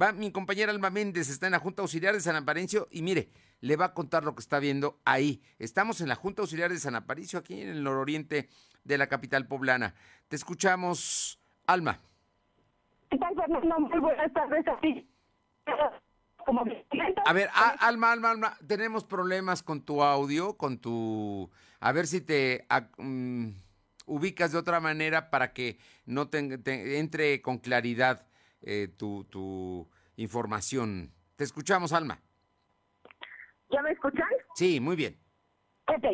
[0.00, 3.30] Va, mi compañera Alma Méndez está en la Junta Auxiliar de San Aparicio y mire,
[3.60, 5.42] le va a contar lo que está viendo ahí.
[5.58, 8.48] Estamos en la Junta Auxiliar de San Aparicio, aquí en el nororiente
[8.84, 9.96] de la capital poblana.
[10.28, 12.00] Te escuchamos, Alma.
[13.16, 13.80] ¿Qué tal, Fernando?
[13.80, 15.08] Muy buenas tardes a ti.
[16.44, 16.64] Como
[17.24, 21.50] A ver, a- Alma, Alma, Alma, tenemos problemas con tu audio, con tu...
[21.80, 23.48] A ver si te ah, mm,
[24.04, 28.26] ubicas de otra manera para que no te, te entre con claridad
[28.60, 31.10] eh, tu, tu información.
[31.36, 32.20] Te escuchamos, Alma.
[33.70, 34.28] ¿Ya me escuchan?
[34.56, 35.16] Sí, muy bien.
[35.88, 36.04] Ok.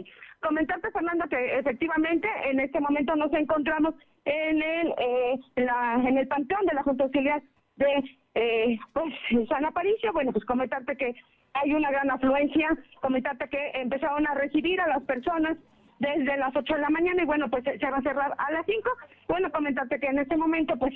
[0.40, 6.28] Comentarte, Fernando, que efectivamente en este momento nos encontramos en el, eh, la- en el
[6.28, 7.42] panteón de la Junta Auxiliar
[7.76, 8.04] de
[8.34, 9.12] eh, pues,
[9.48, 10.12] San Aparicio.
[10.12, 11.14] Bueno, pues comentarte que
[11.54, 12.68] hay una gran afluencia,
[13.00, 15.56] comentarte que empezaron a recibir a las personas
[15.98, 18.64] desde las 8 de la mañana y bueno, pues se va a cerrar a las
[18.66, 18.88] 5.
[19.28, 20.94] Bueno, comentarte que en este momento pues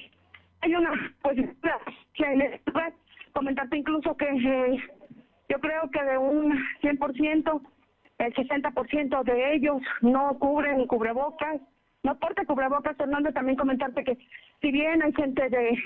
[0.63, 0.91] hay una
[1.23, 1.37] pues
[3.33, 4.79] comentarte incluso que eh,
[5.49, 7.61] yo creo que de un 100%,
[8.19, 11.61] el 60% de ellos no cubren cubrebocas,
[12.07, 14.17] no porta cubrebocas, Fernando, también comentarte que
[14.61, 15.77] si bien hay gente de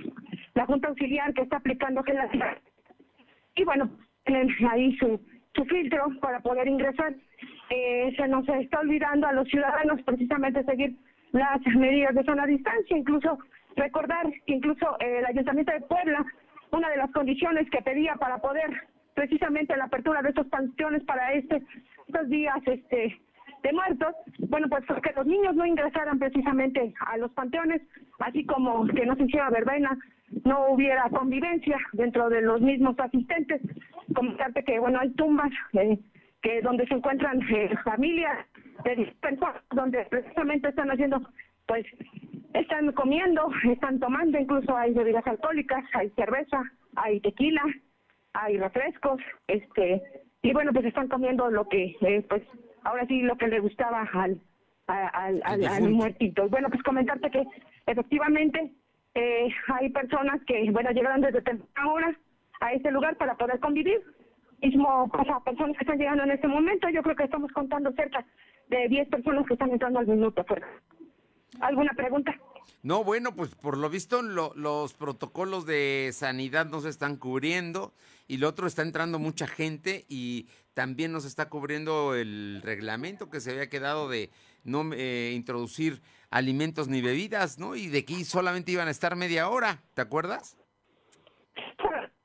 [0.55, 2.19] la Junta Auxiliar que está aplicando gel
[3.57, 3.91] y bueno,
[4.25, 5.19] tienen ahí su,
[5.55, 7.15] su filtro para poder ingresar,
[7.71, 10.95] eh, se nos está olvidando a los ciudadanos precisamente seguir
[11.33, 13.39] las medidas de zona distancia, incluso
[13.77, 16.25] recordar que incluso eh, el Ayuntamiento de Puebla,
[16.71, 18.71] una de las condiciones que pedía para poder
[19.15, 21.63] precisamente la apertura de estos panteones para este
[22.07, 23.19] estos días este
[23.63, 24.15] de muertos,
[24.49, 27.83] bueno, pues que los niños no ingresaran precisamente a los panteones,
[28.19, 29.99] así como que no se hiciera verbena,
[30.45, 33.61] no hubiera convivencia dentro de los mismos asistentes.
[34.15, 35.99] Comentarte que, bueno, hay tumbas eh,
[36.43, 38.47] que donde se encuentran eh, familias
[38.85, 39.13] de
[39.73, 41.21] donde precisamente están haciendo,
[41.67, 41.85] pues,
[42.55, 46.63] están comiendo, están tomando, incluso hay bebidas alcohólicas, hay cerveza,
[46.97, 47.63] hay tequila,
[48.33, 50.03] hay refrescos, este,
[50.43, 52.43] y bueno, pues están comiendo lo que, eh, pues,
[52.85, 54.41] ahora sí, lo que le gustaba al,
[54.87, 56.49] al, al, al muertito.
[56.49, 57.45] Bueno, pues comentarte que
[57.87, 58.73] efectivamente
[59.15, 62.17] eh, hay personas que, bueno, llegaron desde temprana hora
[62.61, 64.01] a este lugar para poder convivir.
[64.63, 67.91] Mismo, pues, a personas que están llegando en este momento, yo creo que estamos contando
[67.93, 68.25] cerca
[68.69, 70.45] de 10 personas que están entrando al minuto.
[70.45, 70.61] Pues.
[71.61, 72.35] ¿Alguna pregunta?
[72.83, 77.93] No, bueno, pues por lo visto lo- los protocolos de sanidad no se están cubriendo
[78.29, 83.41] y lo otro está entrando mucha gente y también nos está cubriendo el reglamento que
[83.41, 84.31] se había quedado de
[84.65, 87.75] no eh, introducir alimentos ni bebidas, ¿no?
[87.77, 90.57] Y de que solamente iban a estar media hora, ¿te acuerdas?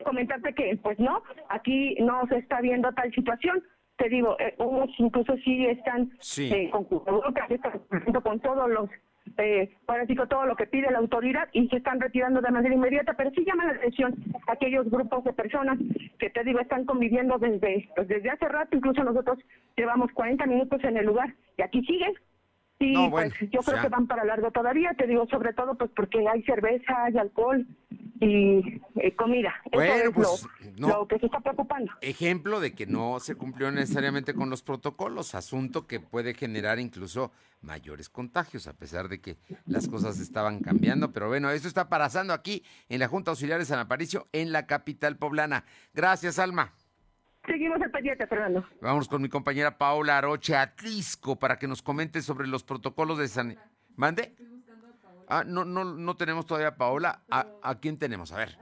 [0.03, 3.63] comentarte que pues no, aquí no se está viendo tal situación.
[3.97, 6.51] Te digo, eh, unos incluso sí están Sí.
[6.53, 8.89] eh, con todos los
[9.37, 12.73] eh, ahora sí todo lo que pide la autoridad y se están retirando de manera
[12.73, 14.15] inmediata, pero sí llama la atención
[14.47, 15.77] aquellos grupos de personas
[16.19, 19.39] que te digo están conviviendo desde, pues, desde hace rato, incluso nosotros
[19.75, 22.13] llevamos 40 minutos en el lugar y aquí siguen.
[22.79, 23.83] Sí, No, bueno, pues yo creo ya.
[23.83, 27.65] que van para largo todavía, te digo sobre todo pues porque hay cerveza, hay alcohol
[28.19, 29.53] y eh, comida.
[29.65, 30.97] Eso Bueno, es pues, lo, no.
[30.99, 31.91] lo que se está preocupando.
[32.01, 37.31] Ejemplo de que no se cumplió necesariamente con los protocolos, asunto que puede generar incluso
[37.61, 41.11] mayores contagios, a pesar de que las cosas estaban cambiando.
[41.13, 44.65] Pero bueno, eso está pasando aquí en la Junta Auxiliar de San Aparicio, en la
[44.67, 45.63] capital poblana.
[45.93, 46.73] Gracias, Alma.
[47.45, 48.65] Seguimos el pendiente, Fernando.
[48.81, 53.27] Vamos con mi compañera Paula Aroche Atlisco para que nos comente sobre los protocolos de
[53.27, 53.57] San...
[53.95, 54.35] ¿Mande?
[55.27, 57.21] Ah, no, no, no tenemos todavía a Paola.
[57.29, 58.31] ¿A, a quién tenemos?
[58.31, 58.57] A ver.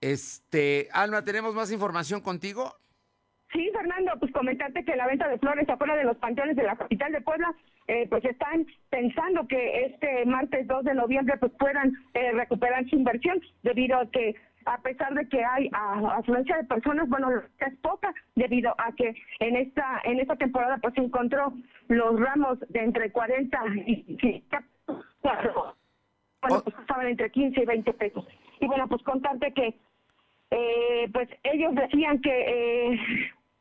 [0.00, 2.72] Este, Alma, ¿tenemos más información contigo?
[3.52, 6.76] Sí, Fernando, pues comentarte que la venta de flores afuera de los panteones de la
[6.76, 7.54] capital de Puebla,
[7.86, 12.96] eh, pues están pensando que este martes 2 de noviembre pues puedan eh, recuperar su
[12.96, 14.34] inversión debido a que
[14.66, 17.28] a pesar de que hay a- afluencia de personas, bueno,
[17.60, 21.52] es poca debido a que en esta en esta temporada pues se encontró
[21.88, 24.64] los ramos de entre 40 y 50
[26.42, 28.28] bueno, pues estaban entre 15 y 20 pesos.
[28.60, 29.74] Y bueno, pues contarte que
[30.50, 32.30] eh, pues ellos decían que
[32.92, 33.00] eh,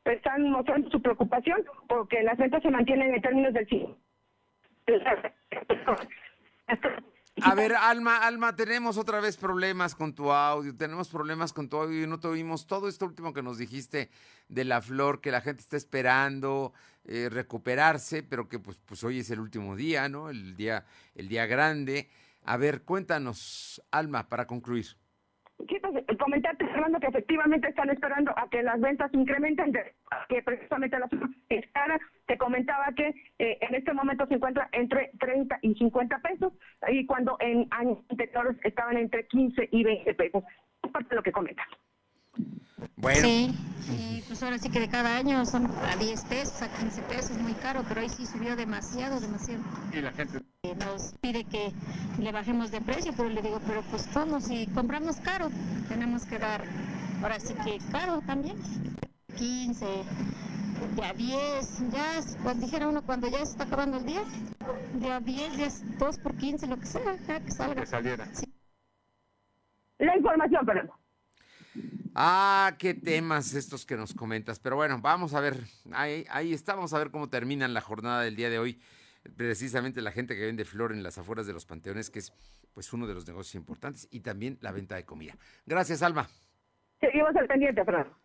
[0.05, 3.87] están mostrando su preocupación porque las ventas se mantienen en términos del sí.
[7.41, 11.77] A ver, Alma, Alma, tenemos otra vez problemas con tu audio, tenemos problemas con tu
[11.77, 14.09] audio y no te oímos todo esto último que nos dijiste
[14.47, 19.19] de la flor, que la gente está esperando eh, recuperarse, pero que pues, pues hoy
[19.19, 20.29] es el último día, ¿no?
[20.29, 22.09] El día, el día grande.
[22.45, 24.95] A ver, cuéntanos, Alma, para concluir.
[25.57, 29.73] Sí, pues, comentarte, Fernando, que efectivamente están esperando a que las ventas incrementen,
[30.29, 31.09] que precisamente la
[31.49, 31.97] es cara.
[32.27, 33.07] Te comentaba que
[33.39, 36.53] eh, en este momento se encuentra entre 30 y 50 pesos,
[36.87, 40.43] y cuando en años anteriores estaban entre 15 y 20 pesos.
[40.83, 41.65] Es parte de lo que comentan.
[42.97, 43.21] Bueno.
[43.21, 43.55] Sí,
[43.89, 47.37] y pues ahora sí que de cada año son a 10 pesos, a 15 pesos,
[47.37, 49.63] muy caro, pero ahí sí subió demasiado, demasiado.
[49.93, 51.71] Y la gente Eh, Nos pide que
[52.19, 54.41] le bajemos de precio, pero le digo, pero pues ¿cómo?
[54.41, 55.49] Si compramos caro,
[55.87, 56.63] tenemos que dar,
[57.21, 58.57] ahora sí que caro también.
[59.37, 59.85] 15,
[60.95, 64.21] de a 10, ya, es- cuando dijera uno, cuando ya se está acabando el día,
[64.95, 67.81] de a 10, ya es 2 por 15, lo que sea, ya que salga.
[67.81, 68.27] que saliera.
[69.99, 70.93] La información, Fernando.
[72.13, 74.59] Ah, qué temas estos que nos comentas.
[74.59, 75.57] Pero bueno, vamos a ver.
[75.91, 78.79] Ahí, ahí está, vamos a ver cómo terminan la jornada del día de hoy.
[79.35, 82.31] Precisamente la gente que vende flor en las afueras de los panteones, que es
[82.73, 85.35] pues uno de los negocios importantes, y también la venta de comida.
[85.65, 86.29] Gracias, Alma.
[86.99, 88.15] Seguimos al pendiente, Fernando.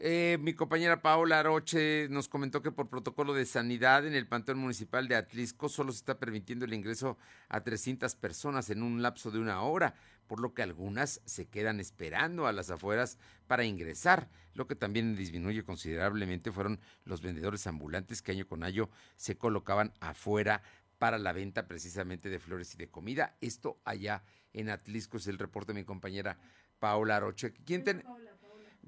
[0.00, 4.58] Eh, mi compañera Paola Aroche nos comentó que por protocolo de sanidad en el Panteón
[4.58, 9.32] Municipal de Atlisco solo se está permitiendo el ingreso a 300 personas en un lapso
[9.32, 9.94] de una hora,
[10.28, 14.28] por lo que algunas se quedan esperando a las afueras para ingresar.
[14.54, 19.92] Lo que también disminuye considerablemente fueron los vendedores ambulantes que año con año se colocaban
[20.00, 20.62] afuera
[20.98, 23.36] para la venta precisamente de flores y de comida.
[23.40, 26.38] Esto allá en Atlisco es el reporte de mi compañera
[26.78, 27.52] Paola Aroche.
[27.64, 28.02] ¿Quién ten-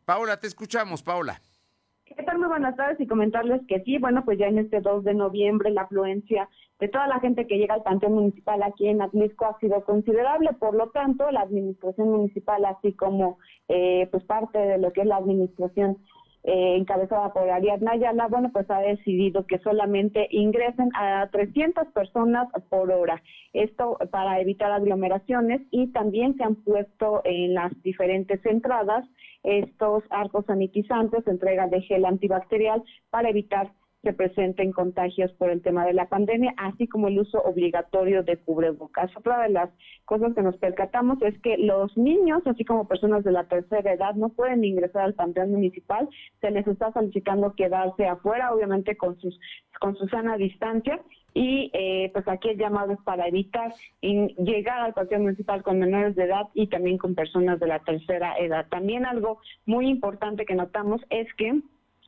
[0.04, 1.40] Paola, te escuchamos, Paola.
[2.16, 2.38] ¿Qué tal?
[2.38, 5.70] Muy buenas tardes y comentarles que sí, bueno, pues ya en este 2 de noviembre
[5.70, 6.48] la afluencia
[6.80, 10.50] de toda la gente que llega al Panteón Municipal aquí en Atlisco ha sido considerable,
[10.58, 15.06] por lo tanto, la administración municipal, así como eh, pues parte de lo que es
[15.06, 15.98] la administración
[16.42, 22.48] eh, encabezada por Ariadna Ayala, bueno, pues ha decidido que solamente ingresen a 300 personas
[22.68, 23.22] por hora.
[23.52, 29.04] Esto para evitar aglomeraciones y también se han puesto en las diferentes entradas
[29.42, 33.70] estos arcos sanitizantes, entrega de gel antibacterial para evitar
[34.02, 38.38] que presenten contagios por el tema de la pandemia, así como el uso obligatorio de
[38.38, 39.14] cubrebocas.
[39.16, 39.70] Otra de las
[40.06, 44.14] cosas que nos percatamos es que los niños, así como personas de la tercera edad,
[44.14, 46.08] no pueden ingresar al panteón municipal.
[46.40, 49.38] Se les está solicitando quedarse afuera, obviamente con sus
[49.78, 51.00] con su sana distancia.
[51.32, 56.24] Y eh, pues aquí el llamado para evitar llegar al panteón municipal con menores de
[56.24, 58.66] edad y también con personas de la tercera edad.
[58.68, 61.60] También algo muy importante que notamos es que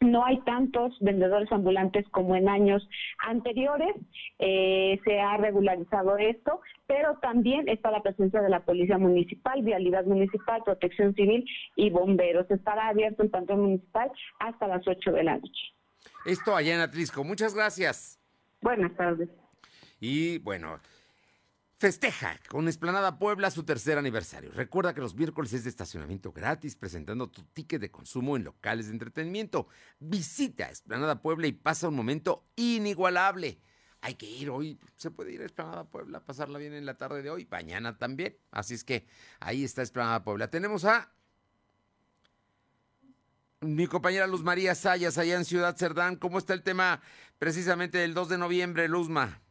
[0.03, 2.89] no hay tantos vendedores ambulantes como en años
[3.19, 3.95] anteriores,
[4.39, 10.05] eh, se ha regularizado esto, pero también está la presencia de la Policía Municipal, Vialidad
[10.05, 11.45] Municipal, Protección Civil
[11.77, 12.51] y Bomberos.
[12.51, 15.63] Estará abierto el Panteón Municipal hasta las 8 de la noche.
[16.25, 17.25] Esto allá en Atlisco.
[17.25, 18.19] Muchas gracias.
[18.61, 19.29] Buenas tardes.
[20.01, 20.81] Y bueno,
[21.83, 24.53] festeja con Esplanada Puebla su tercer aniversario.
[24.53, 28.87] Recuerda que los miércoles es de estacionamiento gratis, presentando tu ticket de consumo en locales
[28.87, 29.67] de entretenimiento.
[29.99, 33.59] Visita Esplanada Puebla y pasa un momento inigualable.
[34.01, 34.79] hay que ir hoy.
[34.95, 38.37] Se puede ir a Esplanada Puebla, pasarla bien en la tarde de hoy, mañana también.
[38.53, 39.09] Así es que
[39.41, 40.53] ahí está Esplanada Puebla.
[40.53, 41.13] Tenemos a
[43.61, 46.15] mi compañera Luz María Sayas, allá en Ciudad Cerdán.
[46.15, 47.03] ¿Cómo está el tema
[47.41, 49.43] precisamente del 2 de noviembre, Luzma?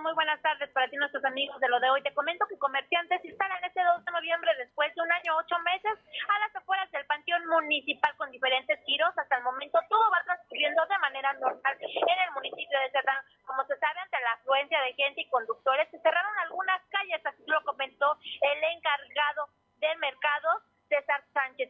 [0.00, 2.02] Muy buenas tardes para ti, nuestros amigos de lo de hoy.
[2.02, 5.92] Te comento que comerciantes instalan este 2 de noviembre, después de un año, ocho meses,
[6.26, 9.12] a las afueras del Panteón Municipal con diferentes giros.
[9.18, 13.18] Hasta el momento todo va transcurriendo de manera normal en el municipio de Cerdán.
[13.44, 17.44] Como se sabe, ante la afluencia de gente y conductores, se cerraron algunas calles, así
[17.46, 21.68] lo comentó el encargado del mercado, César Sánchez.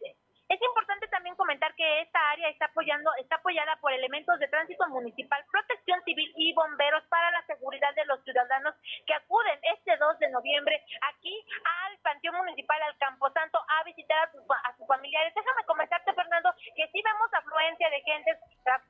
[0.50, 4.84] Es importante también comentar que esta área está apoyando, está apoyada por elementos de tránsito
[4.88, 8.74] municipal, protección civil y bomberos para la seguridad de los ciudadanos
[9.06, 10.84] que acuden este 2 de noviembre
[11.14, 11.46] aquí
[11.86, 15.32] al Panteón Municipal, al Camposanto, a visitar a, sus, familiares.
[15.36, 18.36] Déjame comentarte, Fernando, que sí vemos afluencia de gente,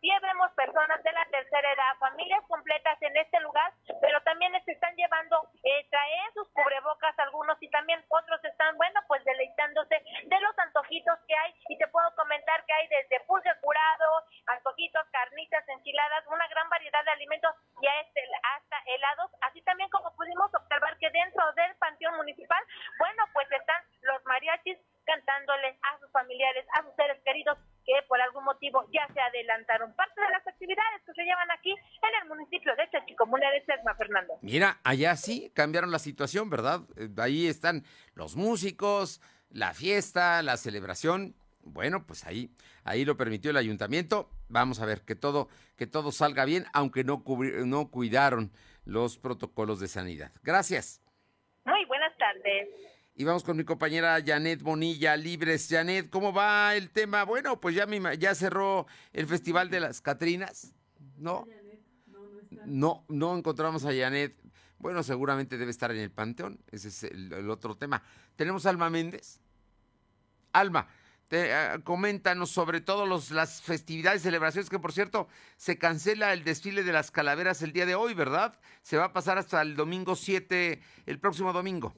[0.00, 4.72] sí vemos personas de la tercera edad, familias completas en este lugar, pero también se
[4.72, 10.40] están llevando, eh, traen sus cubrebocas algunos y también otros están, bueno, pues deleitándose de
[10.40, 15.66] los antojitos que hay y te puedo comentar que hay desde pulque curado, antojitos, carnitas,
[15.68, 18.20] enchiladas, una gran variedad de alimentos y este,
[18.56, 22.62] hasta helados, así también como pudimos observar que dentro del panteón municipal,
[22.98, 28.20] bueno, pues están los mariachis cantándole a sus familiares, a sus seres queridos que por
[28.20, 29.94] algún motivo ya se adelantaron.
[29.94, 33.94] Parte de las actividades que se llevan aquí en el municipio de Chachicomula de Sesma,
[33.94, 34.34] Fernando.
[34.42, 36.80] Mira, allá sí cambiaron la situación, ¿verdad?
[36.96, 37.84] Eh, Ahí están
[38.14, 39.20] los músicos,
[39.50, 41.34] la fiesta, la celebración.
[41.62, 42.50] Bueno, pues ahí,
[42.84, 44.30] ahí lo permitió el ayuntamiento.
[44.48, 48.50] Vamos a ver que todo, que todo salga bien, aunque no, cubri- no cuidaron
[48.84, 50.32] los protocolos de sanidad.
[50.42, 51.00] Gracias.
[51.64, 52.68] Muy buenas tardes.
[53.14, 55.68] Y vamos con mi compañera Janet Bonilla, Libres.
[55.68, 57.24] Janet, ¿cómo va el tema?
[57.24, 60.72] Bueno, pues ya, ya cerró el Festival de las Catrinas,
[61.18, 61.46] ¿no?
[62.64, 64.40] No, no encontramos a Janet.
[64.78, 66.58] Bueno, seguramente debe estar en el Panteón.
[66.70, 68.02] Ese es el, el otro tema.
[68.36, 69.40] ¿Tenemos a Alma Méndez?
[70.52, 70.88] Alma,
[71.30, 76.42] te, ah, coméntanos sobre todo los, las festividades, celebraciones, que por cierto, se cancela el
[76.42, 78.54] desfile de las calaveras el día de hoy, ¿verdad?
[78.82, 81.94] Se va a pasar hasta el domingo 7, el próximo domingo.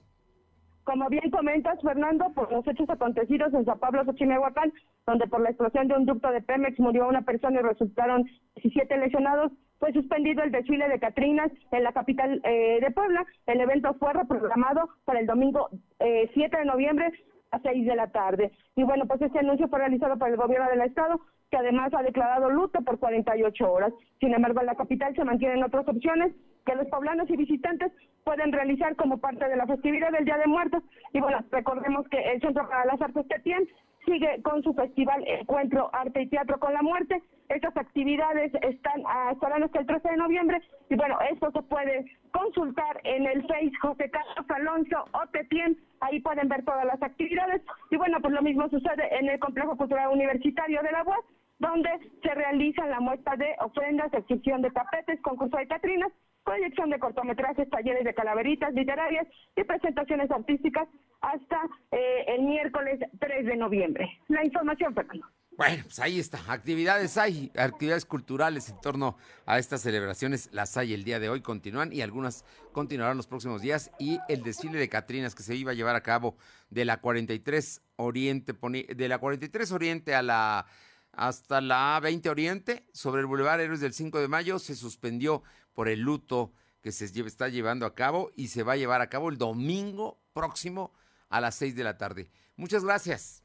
[0.85, 4.71] Como bien comentas, Fernando, por los hechos acontecidos en San Pablo, Xochimehuacán,
[5.07, 8.25] donde por la explosión de un ducto de Pemex murió una persona y resultaron
[8.57, 13.25] 17 lesionados, fue suspendido el desfile de Catrinas en la capital eh, de Puebla.
[13.47, 15.71] El evento fue reprogramado para el domingo
[16.01, 17.13] eh, 7 de noviembre
[17.53, 18.51] a 6 de la tarde.
[18.75, 22.03] Y bueno, pues este anuncio fue realizado por el gobierno del estado, que además ha
[22.03, 23.93] declarado luto por 48 horas.
[24.21, 26.33] Sin embargo, en la capital se mantienen otras opciones
[26.65, 27.93] que los poblanos y visitantes
[28.25, 30.83] pueden realizar como parte de la festividad del Día de Muertos.
[31.13, 33.69] Y bueno, recordemos que el Centro para las Artes Tetien
[34.05, 36.59] sigue con su festival Encuentro Arte y Teatro.
[36.59, 37.23] Con la Muerte.
[37.49, 40.61] Estas actividades están ah, estarán hasta el 13 de noviembre.
[40.89, 46.21] Y bueno, esto se puede consultar en el Face José Carlos Alonso o Tetien, ahí
[46.21, 47.63] pueden ver todas las actividades.
[47.91, 51.25] Y bueno, pues lo mismo sucede en el Complejo Cultural Universitario de la UAS,
[51.59, 51.91] donde
[52.23, 56.13] se realizan la muestra de ofrendas, exhibición de tapetes, concurso de catrinas,
[56.45, 59.27] proyección de cortometrajes, talleres de calaveritas literarias
[59.57, 60.89] y presentaciones artísticas
[61.21, 64.09] hasta eh, el miércoles 3 de noviembre.
[64.29, 65.27] La información, Fernando.
[65.57, 66.41] Bueno, pues ahí está.
[66.49, 70.49] Actividades hay, actividades culturales en torno a estas celebraciones.
[70.53, 73.91] Las hay el día de hoy, continúan y algunas continuarán los próximos días.
[73.99, 76.37] Y el desfile de Catrinas que se iba a llevar a cabo
[76.71, 78.55] de la 43 Oriente,
[78.95, 80.67] de la 43 Oriente a la
[81.13, 85.43] hasta la A20 Oriente, sobre el Boulevard Héroes del 5 de mayo, se suspendió
[85.75, 86.53] por el luto
[86.83, 90.19] que se está llevando a cabo y se va a llevar a cabo el domingo
[90.33, 90.93] próximo
[91.29, 92.31] a las 6 de la tarde.
[92.57, 93.45] Muchas gracias.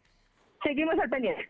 [0.64, 1.50] Seguimos al pendiente.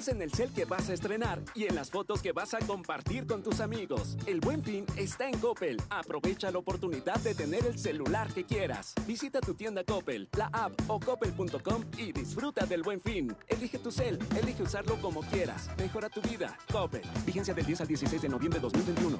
[0.00, 2.58] Piensa en el cel que vas a estrenar y en las fotos que vas a
[2.60, 4.16] compartir con tus amigos.
[4.24, 5.76] El buen fin está en Coppel.
[5.90, 8.94] Aprovecha la oportunidad de tener el celular que quieras.
[9.06, 13.36] Visita tu tienda Coppel, la app o coppel.com y disfruta del buen fin.
[13.46, 15.68] Elige tu cel, elige usarlo como quieras.
[15.76, 16.56] Mejora tu vida.
[16.72, 17.02] Coppel.
[17.26, 19.18] Vigencia del 10 al 16 de noviembre de 2021.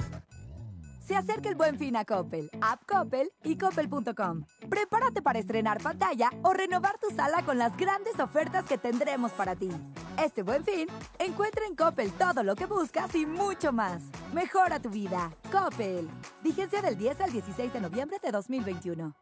[1.10, 4.44] Se acerca el buen fin a Coppel, App Coppel y Coppel.com.
[4.68, 9.56] Prepárate para estrenar pantalla o renovar tu sala con las grandes ofertas que tendremos para
[9.56, 9.70] ti.
[10.24, 10.86] Este buen fin,
[11.18, 14.04] encuentra en Coppel todo lo que buscas y mucho más.
[14.32, 15.32] Mejora tu vida.
[15.50, 16.08] Coppel.
[16.44, 19.12] Vigencia del 10 al 16 de noviembre de 2021.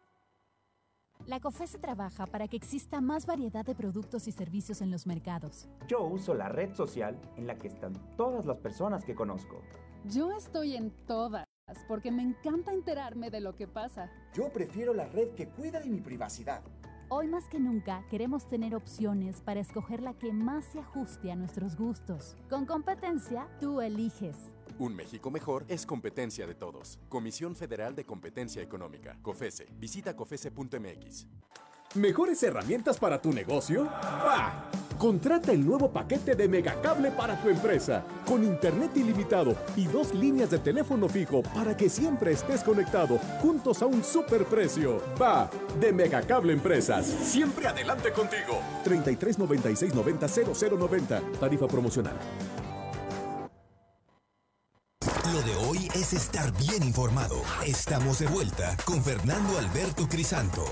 [1.26, 5.70] La COFESE trabaja para que exista más variedad de productos y servicios en los mercados.
[5.88, 9.62] Yo uso la red social en la que están todas las personas que conozco.
[10.04, 11.47] Yo estoy en todas
[11.86, 14.10] porque me encanta enterarme de lo que pasa.
[14.34, 16.62] Yo prefiero la red que cuida de mi privacidad.
[17.10, 21.36] Hoy más que nunca queremos tener opciones para escoger la que más se ajuste a
[21.36, 22.36] nuestros gustos.
[22.50, 24.36] Con competencia, tú eliges.
[24.78, 26.98] Un México mejor es competencia de todos.
[27.08, 29.18] Comisión Federal de Competencia Económica.
[29.22, 29.68] COFESE.
[29.78, 31.26] Visita COFESE.mx.
[31.98, 33.84] ¿Mejores herramientas para tu negocio?
[33.84, 34.70] ¡Bah!
[34.98, 40.50] Contrata el nuevo paquete de Megacable para tu empresa, con internet ilimitado y dos líneas
[40.50, 45.02] de teléfono fijo para que siempre estés conectado, juntos a un superprecio.
[45.20, 47.06] Va, de Megacable Empresas.
[47.06, 48.60] Siempre adelante contigo.
[48.84, 51.22] 33 96 90 0090.
[51.40, 52.14] Tarifa promocional.
[55.32, 57.36] Lo de hoy es estar bien informado.
[57.66, 60.64] Estamos de vuelta con Fernando Alberto Crisanto.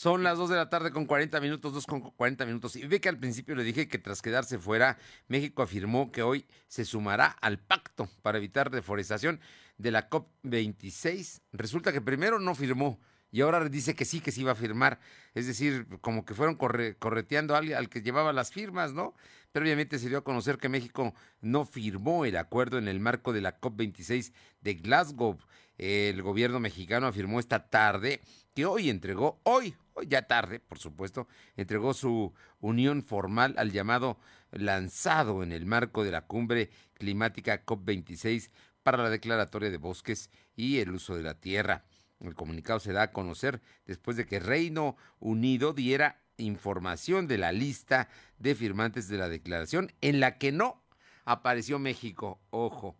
[0.00, 2.74] Son las 2 de la tarde con 40 minutos, 2 con 40 minutos.
[2.74, 4.96] Y ve que al principio le dije que tras quedarse fuera,
[5.28, 9.40] México afirmó que hoy se sumará al pacto para evitar deforestación
[9.76, 11.42] de la COP26.
[11.52, 12.98] Resulta que primero no firmó
[13.30, 15.00] y ahora dice que sí, que sí iba a firmar.
[15.34, 19.14] Es decir, como que fueron correteando al, al que llevaba las firmas, ¿no?
[19.52, 23.42] Previamente se dio a conocer que México no firmó el acuerdo en el marco de
[23.42, 24.32] la COP26
[24.62, 25.36] de Glasgow.
[25.76, 28.20] El gobierno mexicano afirmó esta tarde
[28.54, 34.18] que hoy entregó, hoy, hoy ya tarde, por supuesto, entregó su unión formal al llamado
[34.50, 38.50] lanzado en el marco de la cumbre climática COP26
[38.82, 41.84] para la declaratoria de bosques y el uso de la tierra.
[42.20, 47.52] El comunicado se da a conocer después de que Reino Unido diera información de la
[47.52, 50.82] lista de firmantes de la declaración en la que no
[51.24, 52.40] apareció México.
[52.50, 52.96] Ojo,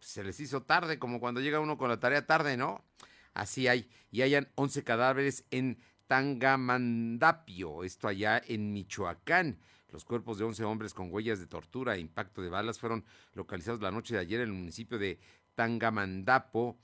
[0.00, 2.84] se les hizo tarde, como cuando llega uno con la tarea tarde, ¿no?
[3.34, 9.58] Así hay, y hayan 11 cadáveres en Tangamandapio, esto allá en Michoacán.
[9.90, 13.80] Los cuerpos de 11 hombres con huellas de tortura e impacto de balas fueron localizados
[13.80, 15.18] la noche de ayer en el municipio de
[15.54, 16.78] Tangamandapo,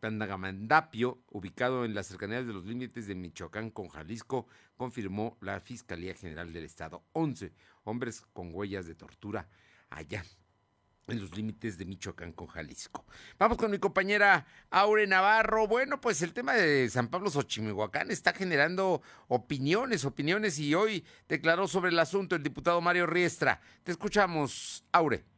[0.00, 6.14] Tangamandapio, ubicado en las cercanías de los límites de Michoacán con Jalisco, confirmó la Fiscalía
[6.14, 7.04] General del Estado.
[7.12, 7.52] 11
[7.84, 9.48] hombres con huellas de tortura
[9.90, 10.24] allá
[11.06, 13.04] en los límites de Michoacán con Jalisco.
[13.38, 15.66] Vamos con mi compañera Aure Navarro.
[15.66, 21.68] Bueno, pues el tema de San Pablo Xochimihuacán está generando opiniones, opiniones y hoy declaró
[21.68, 23.60] sobre el asunto el diputado Mario Riestra.
[23.82, 25.29] Te escuchamos, Aure.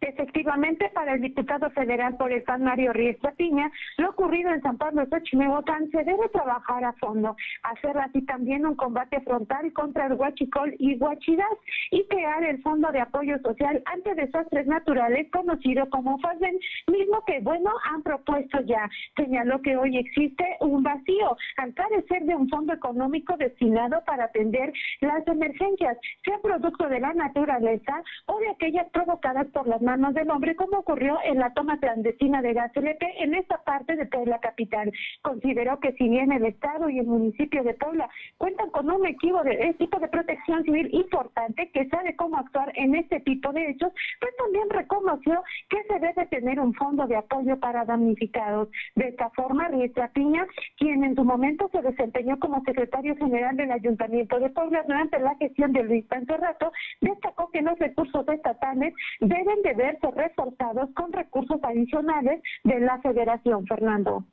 [0.00, 4.78] Efectivamente, para el diputado federal por el PAN Mario Riestra Piña, lo ocurrido en San
[4.78, 10.12] Pablo Xochimehuacán se debe trabajar a fondo, hacer así también un combate frontal contra el
[10.12, 11.44] huachicol y huachidad
[11.90, 17.40] y crear el Fondo de Apoyo Social ante Desastres Naturales, conocido como FASDEN, mismo que,
[17.40, 18.88] bueno, han propuesto ya.
[19.16, 24.72] Señaló que hoy existe un vacío, al parecer de un fondo económico destinado para atender
[25.00, 30.30] las emergencias, sea producto de la naturaleza o de aquellas provocadas por las manos del
[30.30, 34.38] hombre, como ocurrió en la toma clandestina de gas LP en esta parte de Puebla
[34.38, 34.92] capital.
[35.22, 39.42] Consideró que si bien el Estado y el municipio de Puebla cuentan con un equipo
[39.44, 43.90] de, tipo de protección civil importante que sabe cómo actuar en este tipo de hechos,
[44.20, 48.68] pues también reconoció que se debe tener un fondo de apoyo para damnificados.
[48.94, 53.72] De esta forma, Riestra Piña, quien en su momento se desempeñó como secretario general del
[53.72, 59.62] Ayuntamiento de Puebla durante la gestión de Luis Pancerrato, destacó que los recursos estatales deben
[59.62, 59.77] de
[60.14, 64.24] reforzados con recursos adicionales de la federación, Fernando.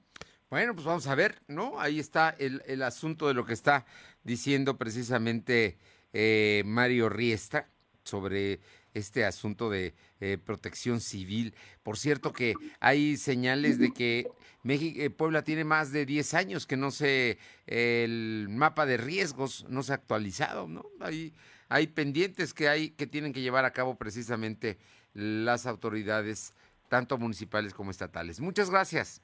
[0.49, 1.79] Bueno, pues vamos a ver, ¿no?
[1.79, 3.85] Ahí está el, el asunto de lo que está
[4.23, 5.77] diciendo precisamente
[6.13, 7.67] eh, Mario Riestra
[8.03, 8.59] sobre
[8.93, 11.53] este asunto de eh, protección civil.
[11.83, 14.29] Por cierto que hay señales de que
[14.63, 17.37] México, eh, Puebla tiene más de 10 años que no se,
[17.67, 20.85] el mapa de riesgos no se ha actualizado, ¿no?
[21.01, 21.33] Hay,
[21.67, 24.77] hay pendientes que hay que tienen que llevar a cabo precisamente
[25.15, 26.53] las autoridades,
[26.89, 28.39] tanto municipales como estatales.
[28.39, 29.23] Muchas gracias.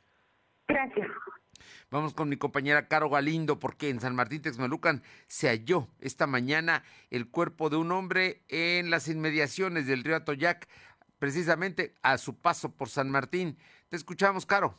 [0.67, 1.07] Gracias.
[1.91, 6.83] Vamos con mi compañera Caro Galindo, porque en San Martín Texmelucan se halló esta mañana
[7.09, 10.67] el cuerpo de un hombre en las inmediaciones del río Atoyac,
[11.19, 13.57] precisamente a su paso por San Martín.
[13.89, 14.73] Te escuchamos, Caro.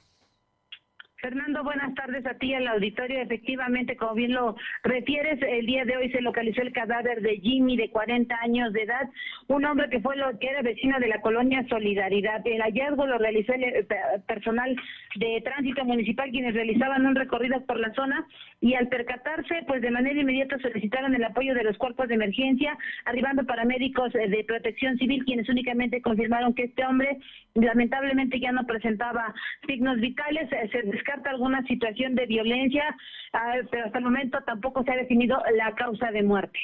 [1.22, 3.20] Fernando, buenas tardes a ti al auditorio.
[3.20, 7.76] Efectivamente, como bien lo refieres, el día de hoy se localizó el cadáver de Jimmy,
[7.76, 9.08] de 40 años de edad,
[9.46, 12.44] un hombre que fue lo que era vecino de la colonia Solidaridad.
[12.44, 13.86] El hallazgo lo realizó el eh,
[14.26, 14.74] personal
[15.14, 18.26] de tránsito municipal, quienes realizaban un recorrido por la zona
[18.60, 22.76] y al percatarse, pues de manera inmediata solicitaron el apoyo de los cuerpos de emergencia,
[23.04, 27.18] arribando paramédicos eh, de protección civil, quienes únicamente confirmaron que este hombre
[27.54, 29.32] lamentablemente ya no presentaba
[29.68, 30.50] signos vitales.
[30.50, 30.82] Eh, se
[31.12, 32.96] descarta alguna situación de violencia,
[33.32, 36.58] ah, pero hasta el momento tampoco se ha definido la causa de muerte.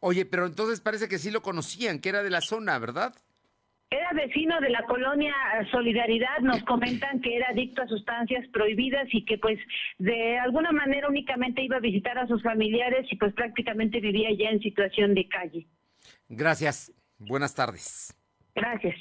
[0.00, 3.14] Oye, pero entonces parece que sí lo conocían, que era de la zona, ¿verdad?
[3.90, 5.34] Era vecino de la colonia
[5.70, 9.58] Solidaridad, nos comentan que era adicto a sustancias prohibidas y que pues
[9.98, 14.50] de alguna manera únicamente iba a visitar a sus familiares y pues prácticamente vivía ya
[14.50, 15.66] en situación de calle.
[16.28, 18.14] Gracias, buenas tardes.
[18.54, 18.96] Gracias.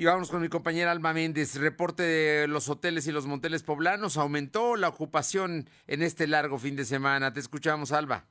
[0.00, 1.60] Y vamos con mi compañera Alma Méndez.
[1.60, 4.16] Reporte de los hoteles y los monteles poblanos.
[4.16, 7.34] Aumentó la ocupación en este largo fin de semana.
[7.34, 8.24] Te escuchamos, Alba.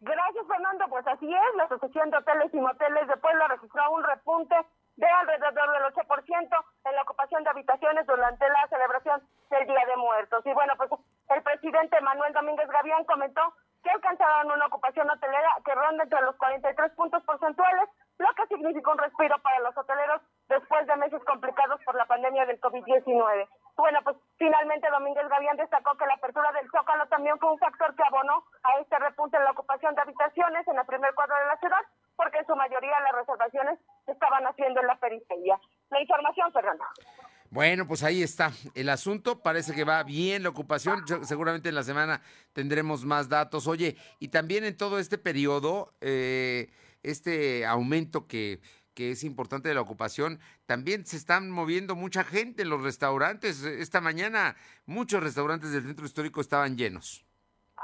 [0.00, 0.88] Gracias, Fernando.
[0.88, 1.56] Pues así es.
[1.58, 4.56] La Asociación de Hoteles y Moteles de Puebla registró un repunte
[4.96, 9.96] de alrededor del 8% en la ocupación de habitaciones durante la celebración del Día de
[10.00, 10.40] Muertos.
[10.46, 10.88] Y bueno, pues
[11.28, 13.52] el presidente Manuel Domínguez Gavián comentó
[13.84, 17.84] que alcanzaron una ocupación hotelera que ronda entre los 43 puntos porcentuales,
[18.16, 22.46] lo que significa un respiro para los hoteleros después de meses complicados por la pandemia
[22.46, 23.48] del COVID-19.
[23.76, 27.94] Bueno, pues finalmente Domínguez Gavián destacó que la apertura del Zócalo también fue un factor
[27.94, 31.46] que abonó a este repunte en la ocupación de habitaciones en el primer cuadro de
[31.46, 31.80] la ciudad,
[32.16, 35.58] porque en su mayoría las reservaciones se estaban haciendo en la periferia.
[35.90, 36.84] La información, Fernando.
[37.52, 39.42] Bueno, pues ahí está el asunto.
[39.42, 41.04] Parece que va bien la ocupación.
[41.22, 42.22] Seguramente en la semana
[42.54, 43.66] tendremos más datos.
[43.66, 46.70] Oye, y también en todo este periodo, eh,
[47.02, 48.60] este aumento que,
[48.94, 53.64] que es importante de la ocupación, también se están moviendo mucha gente en los restaurantes.
[53.64, 57.24] Esta mañana muchos restaurantes del centro histórico estaban llenos.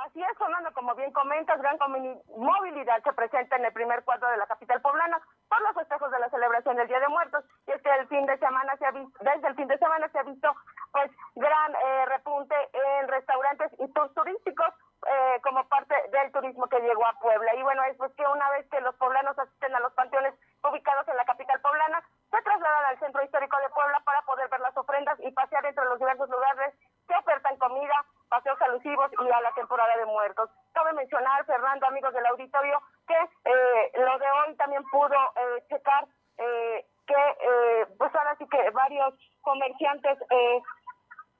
[0.06, 4.36] Así es, Fernando, como bien comentas, gran movilidad se presenta en el primer cuadro de
[4.36, 7.82] la capital poblana por los festejos de la celebración del Día de Muertos y es
[7.82, 10.22] que el fin de semana se ha visto, desde el fin de semana se ha
[10.22, 10.54] visto
[10.92, 14.72] pues gran eh, repunte en restaurantes y tours turísticos
[15.06, 17.54] eh, como parte del turismo que llegó a Puebla.
[17.56, 21.06] Y bueno, es pues que una vez que los poblanos asisten a los panteones ubicados
[21.08, 24.76] en la capital poblana, se trasladan al centro histórico de Puebla para poder ver las
[24.76, 26.74] ofrendas y pasear entre los diversos lugares
[27.06, 30.50] que ofertan comida, paseos alusivos y a la temporada de muertos.
[30.72, 36.06] Cabe mencionar, Fernando, amigos del auditorio, que eh, lo de hoy también pudo eh, checar
[36.38, 40.62] eh, que, eh, pues ahora sí que varios comerciantes eh,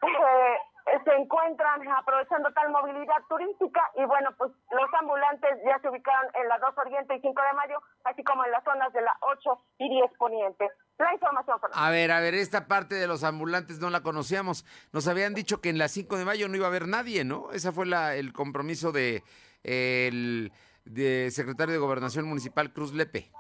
[0.03, 0.59] eh
[1.05, 6.49] se encuentran aprovechando tal movilidad turística y bueno, pues los ambulantes ya se ubicaron en
[6.49, 9.51] la 2 Oriente y 5 de Mayo, así como en las zonas de la 8
[9.79, 10.69] y 10 Poniente.
[10.99, 11.59] La información.
[11.73, 14.65] A ver, a ver, esta parte de los ambulantes no la conocíamos.
[14.93, 17.53] Nos habían dicho que en la 5 de Mayo no iba a haber nadie, ¿no?
[17.53, 19.23] Ese fue la, el compromiso de
[19.63, 20.53] el
[20.85, 23.31] de secretario de Gobernación Municipal Cruz Lepe.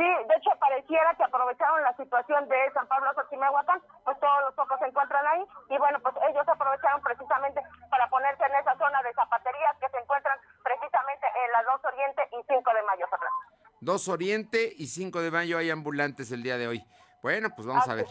[0.00, 4.54] Sí, de hecho pareciera que aprovecharon la situación de San Pablo Xochimehuacán, pues todos los
[4.54, 9.02] focos se encuentran ahí y bueno, pues ellos aprovecharon precisamente para ponerse en esa zona
[9.02, 13.36] de zapaterías que se encuentran precisamente en la 2 Oriente y 5 de Mayo, Fernando.
[13.82, 16.82] 2 Oriente y 5 de Mayo hay ambulantes el día de hoy.
[17.22, 18.06] Bueno, pues vamos a ver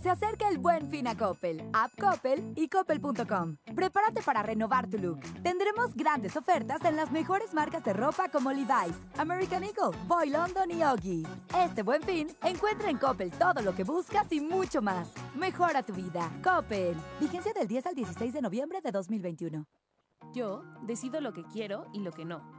[0.02, 3.58] Se acerca el buen fin a Coppel, App Coppel y Coppel.com.
[3.76, 5.20] Prepárate para renovar tu look.
[5.44, 10.72] Tendremos grandes ofertas en las mejores marcas de ropa como Levi's, American Eagle, Boy London
[10.72, 11.28] y Oggy.
[11.66, 15.10] Este buen fin, encuentra en Coppel todo lo que buscas y mucho más.
[15.36, 16.32] Mejora tu vida.
[16.42, 16.96] Coppel.
[17.20, 19.66] Vigencia del 10 al 16 de noviembre de 2021.
[20.34, 22.59] Yo decido lo que quiero y lo que no.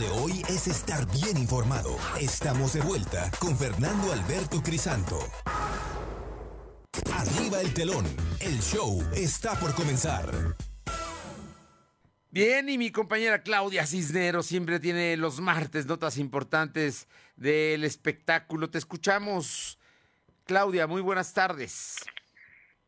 [0.00, 1.94] De hoy es estar bien informado.
[2.18, 5.18] Estamos de vuelta con Fernando Alberto Crisanto.
[7.12, 8.06] Arriba el telón.
[8.40, 10.56] El show está por comenzar.
[12.30, 18.70] Bien, y mi compañera Claudia Cisneros siempre tiene los martes notas importantes del espectáculo.
[18.70, 19.78] Te escuchamos.
[20.44, 21.96] Claudia, muy buenas tardes.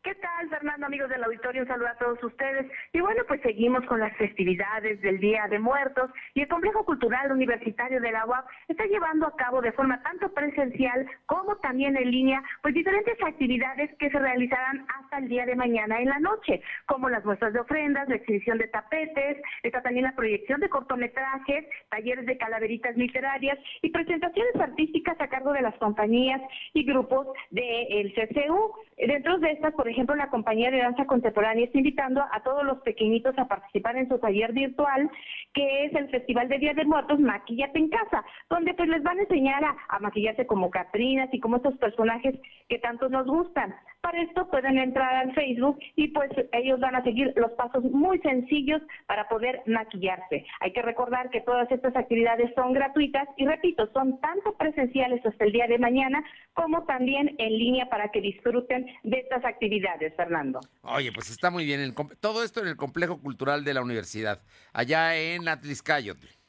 [0.03, 1.61] ¿Qué tal, Fernando, amigos del auditorio?
[1.61, 2.69] Un saludo a todos ustedes.
[2.91, 7.31] Y bueno, pues seguimos con las festividades del Día de Muertos y el Complejo Cultural
[7.31, 12.11] Universitario de la UAP está llevando a cabo de forma tanto presencial como también en
[12.11, 16.61] línea, pues diferentes actividades que se realizarán hasta el día de mañana en la noche,
[16.85, 21.65] como las muestras de ofrendas, la exhibición de tapetes, está también la proyección de cortometrajes,
[21.89, 26.41] talleres de calaveritas literarias y presentaciones artísticas a cargo de las compañías
[26.73, 28.73] y grupos del CCU.
[28.97, 32.79] Dentro de estas, por ejemplo, la compañía de danza contemporánea está invitando a todos los
[32.79, 35.09] pequeñitos a participar en su taller virtual,
[35.53, 39.19] que es el Festival de Día de Muertos Maquillate en Casa, donde pues les van
[39.19, 42.35] a enseñar a, a maquillarse como Catrinas y como estos personajes
[42.67, 43.73] que tanto nos gustan.
[44.03, 48.19] Para esto pueden entrar al Facebook y pues ellos van a seguir los pasos muy
[48.19, 50.45] sencillos para poder maquillarse.
[50.59, 55.45] Hay que recordar que todas estas actividades son gratuitas y repito, son tanto presenciales hasta
[55.45, 56.21] el día de mañana
[56.53, 60.59] como también en línea para que disfruten de estas actividades, Fernando.
[60.81, 61.79] Oye, pues está muy bien.
[61.79, 64.41] El todo esto en el Complejo Cultural de la Universidad,
[64.73, 66.42] allá en Atliscayotl.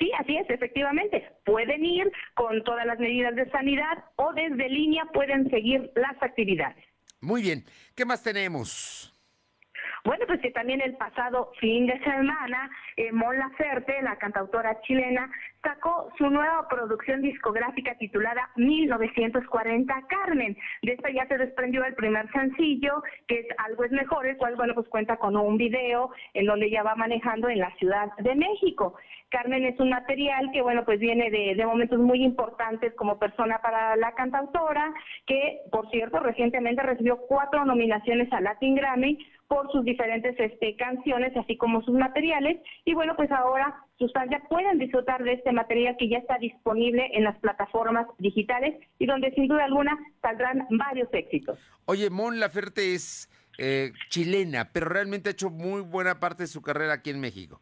[0.00, 1.28] Sí, así es, efectivamente.
[1.44, 6.82] Pueden ir con todas las medidas de sanidad o desde línea pueden seguir las actividades.
[7.20, 7.64] Muy bien.
[7.94, 9.12] ¿Qué más tenemos?
[10.04, 15.30] Bueno, pues que también el pasado fin de semana, eh, Mon Laferte, la cantautora chilena,
[15.62, 20.56] sacó su nueva producción discográfica titulada 1940 Carmen.
[20.80, 24.56] De esta ya se desprendió el primer sencillo, que es Algo es Mejor, el cual,
[24.56, 28.34] bueno, pues cuenta con un video en donde ella va manejando en la Ciudad de
[28.34, 28.94] México.
[29.30, 33.96] Carmen es un material que, bueno, pues viene de, momentos muy importantes como persona para
[33.96, 34.92] la cantautora,
[35.26, 41.36] que, por cierto, recientemente recibió cuatro nominaciones a Latin Grammy por sus diferentes este, canciones,
[41.36, 42.60] así como sus materiales.
[42.84, 46.38] Y bueno, pues ahora sus fans ya pueden disfrutar de este material que ya está
[46.38, 51.58] disponible en las plataformas digitales y donde sin duda alguna saldrán varios éxitos.
[51.86, 53.28] Oye, Mon Laferte es
[53.58, 57.60] eh, chilena, pero realmente ha hecho muy buena parte de su carrera aquí en México.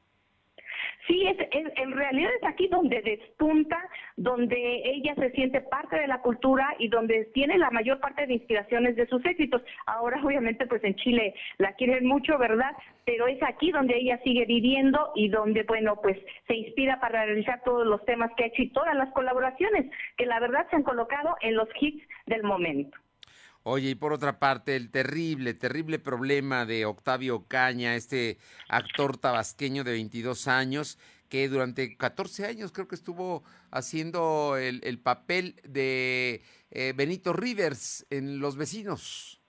[1.09, 3.79] Sí, es, en realidad es aquí donde despunta,
[4.17, 8.35] donde ella se siente parte de la cultura y donde tiene la mayor parte de
[8.35, 9.63] inspiraciones de sus éxitos.
[9.87, 12.77] Ahora, obviamente, pues en Chile la quieren mucho, ¿verdad?
[13.07, 17.63] Pero es aquí donde ella sigue viviendo y donde, bueno, pues se inspira para realizar
[17.65, 20.83] todos los temas que ha hecho y todas las colaboraciones que la verdad se han
[20.83, 22.99] colocado en los hits del momento.
[23.63, 28.39] Oye, y por otra parte, el terrible, terrible problema de Octavio Caña, este
[28.69, 30.99] actor tabasqueño de 22 años,
[31.29, 38.07] que durante 14 años creo que estuvo haciendo el, el papel de eh, Benito Rivers
[38.11, 39.41] en Los Vecinos.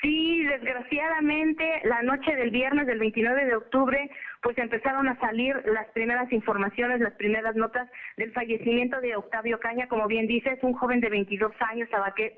[0.00, 4.10] Sí, desgraciadamente, la noche del viernes del 29 de octubre,
[4.42, 9.86] pues empezaron a salir las primeras informaciones, las primeras notas del fallecimiento de Octavio Caña,
[9.88, 11.88] como bien dices, un joven de 22 años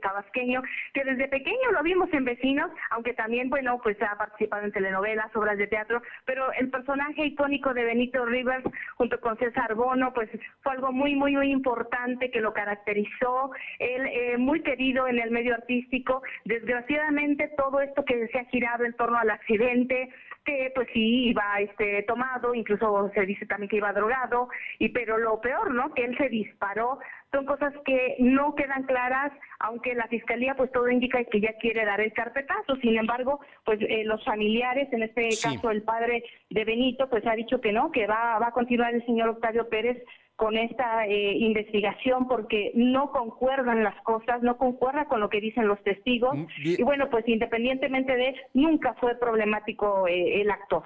[0.03, 4.73] tabasqueño, que desde pequeño lo vimos en Vecinos, aunque también, bueno, pues ha participado en
[4.73, 8.65] telenovelas, obras de teatro, pero el personaje icónico de Benito Rivers,
[8.97, 10.29] junto con César Bono, pues
[10.63, 15.31] fue algo muy, muy, muy importante que lo caracterizó, él eh, muy querido en el
[15.31, 20.11] medio artístico, desgraciadamente todo esto que se ha girado en torno al accidente,
[20.45, 25.19] que pues sí iba este tomado, incluso se dice también que iba drogado, y pero
[25.19, 25.93] lo peor, ¿no?
[25.95, 26.99] Que él se disparó
[27.35, 31.85] son cosas que no quedan claras, aunque la fiscalía pues todo indica que ya quiere
[31.85, 32.77] dar el carpetazo.
[32.77, 37.35] Sin embargo, pues eh, los familiares, en este caso el padre de Benito, pues ha
[37.35, 40.01] dicho que no, que va, va a continuar el señor Octavio Pérez
[40.37, 45.68] con esta eh, investigación porque no concuerdan las cosas, no concuerda con lo que dicen
[45.68, 46.37] los testigos.
[46.37, 50.82] Mm, Y bueno, pues independientemente de, nunca fue problemático eh, el actor.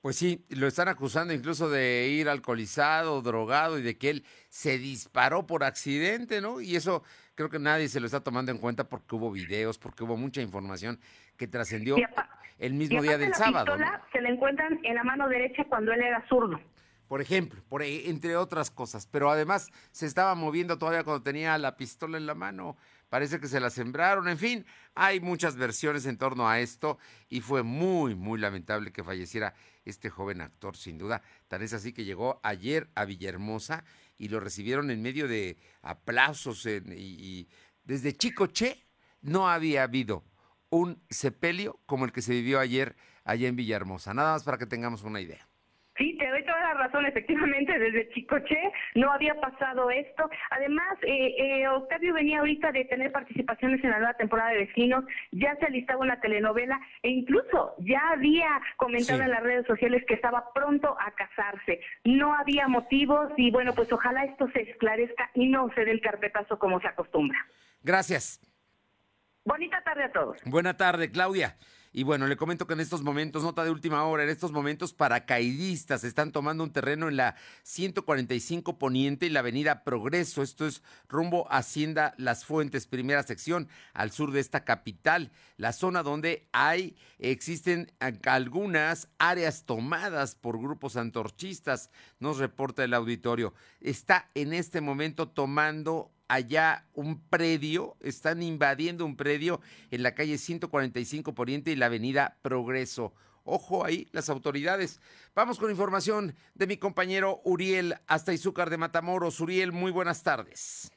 [0.00, 4.78] Pues sí, lo están acusando incluso de ir alcoholizado, drogado y de que él se
[4.78, 6.60] disparó por accidente, ¿no?
[6.60, 7.02] Y eso
[7.34, 10.40] creo que nadie se lo está tomando en cuenta porque hubo videos, porque hubo mucha
[10.40, 11.00] información
[11.36, 11.96] que trascendió
[12.60, 13.76] el mismo día del la sábado.
[14.12, 16.60] se la encuentran en la mano derecha cuando él era zurdo.
[17.08, 19.06] Por ejemplo, e- entre otras cosas.
[19.06, 22.76] Pero además se estaba moviendo todavía cuando tenía la pistola en la mano.
[23.08, 24.28] Parece que se la sembraron.
[24.28, 26.98] En fin, hay muchas versiones en torno a esto
[27.28, 29.54] y fue muy, muy lamentable que falleciera
[29.86, 31.22] este joven actor, sin duda.
[31.48, 33.84] Tal es así que llegó ayer a Villahermosa
[34.18, 36.66] y lo recibieron en medio de aplausos.
[36.66, 37.48] y, y
[37.84, 38.84] desde Chicoche
[39.22, 40.24] no había habido
[40.68, 44.12] un sepelio como el que se vivió ayer allá en Villahermosa.
[44.12, 45.47] Nada más para que tengamos una idea.
[46.58, 48.58] Toda la razón, efectivamente, desde Chicoche
[48.96, 50.28] no había pasado esto.
[50.50, 55.04] Además, eh, eh, Octavio venía ahorita de tener participaciones en la nueva temporada de Vecinos,
[55.30, 59.24] ya se alistaba una telenovela e incluso ya había comentado Sí.
[59.24, 61.80] en las redes sociales que estaba pronto a casarse.
[62.04, 66.00] No había motivos y bueno, pues ojalá esto se esclarezca y no se dé el
[66.00, 67.38] carpetazo como se acostumbra.
[67.84, 68.40] Gracias.
[69.44, 70.42] Bonita tarde a todos.
[70.44, 71.54] Buena tarde, Claudia.
[71.92, 74.92] Y bueno, le comento que en estos momentos, nota de última hora, en estos momentos
[74.92, 80.42] paracaidistas están tomando un terreno en la 145 Poniente y la avenida Progreso.
[80.42, 85.30] Esto es rumbo Hacienda Las Fuentes, primera sección, al sur de esta capital.
[85.56, 92.94] La zona donde hay, existen a- algunas áreas tomadas por grupos antorchistas, nos reporta el
[92.94, 93.54] auditorio.
[93.80, 99.60] Está en este momento tomando allá un predio, están invadiendo un predio
[99.90, 103.14] en la calle 145 Poniente y la avenida Progreso.
[103.44, 105.00] Ojo ahí, las autoridades.
[105.34, 109.40] Vamos con información de mi compañero Uriel hasta Izúcar de Matamoros.
[109.40, 110.92] Uriel, muy buenas tardes.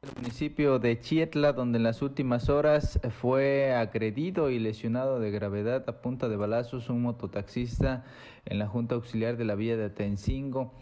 [0.00, 5.84] El municipio de Chietla, donde en las últimas horas fue agredido y lesionado de gravedad
[5.88, 8.04] a punta de balazos un mototaxista
[8.44, 10.72] en la Junta Auxiliar de la Vía de Atencingo,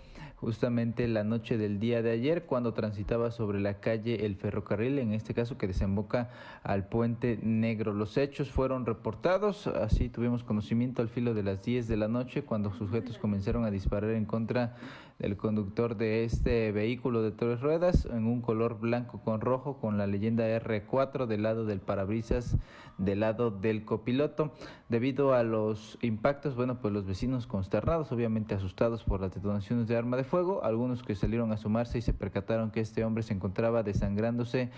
[0.47, 5.13] justamente la noche del día de ayer, cuando transitaba sobre la calle El Ferrocarril, en
[5.13, 6.31] este caso que desemboca
[6.63, 7.93] al Puente Negro.
[7.93, 12.43] Los hechos fueron reportados, así tuvimos conocimiento al filo de las 10 de la noche,
[12.43, 14.77] cuando sujetos comenzaron a disparar en contra
[15.19, 19.99] del conductor de este vehículo de tres ruedas en un color blanco con rojo con
[19.99, 22.57] la leyenda R4 del lado del parabrisas
[22.99, 24.53] del lado del copiloto.
[24.89, 29.97] Debido a los impactos, bueno, pues los vecinos consternados, obviamente asustados por las detonaciones de
[29.97, 33.35] arma de fuego, algunos que salieron a sumarse y se percataron que este hombre se
[33.35, 34.71] encontraba desangrándose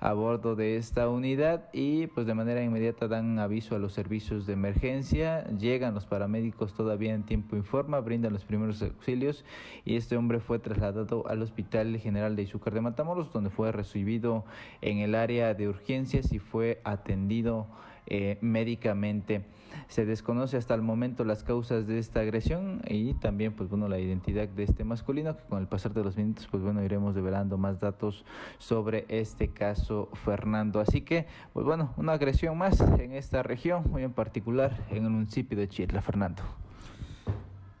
[0.00, 4.46] a bordo de esta unidad y pues de manera inmediata dan aviso a los servicios
[4.46, 9.44] de emergencia, llegan los paramédicos todavía en tiempo informa, brindan los primeros auxilios
[9.84, 14.44] y este hombre fue trasladado al Hospital General de Izúcar de Matamoros donde fue recibido
[14.80, 17.66] en el área de urgencias y fue atendido
[18.06, 19.44] eh, médicamente.
[19.88, 23.98] Se desconoce hasta el momento las causas de esta agresión y también, pues bueno, la
[23.98, 27.58] identidad de este masculino, que con el pasar de los minutos, pues bueno, iremos develando
[27.58, 28.24] más datos
[28.58, 30.80] sobre este caso, Fernando.
[30.80, 35.10] Así que, pues bueno, una agresión más en esta región, muy en particular en el
[35.10, 36.42] municipio de Chietla, Fernando.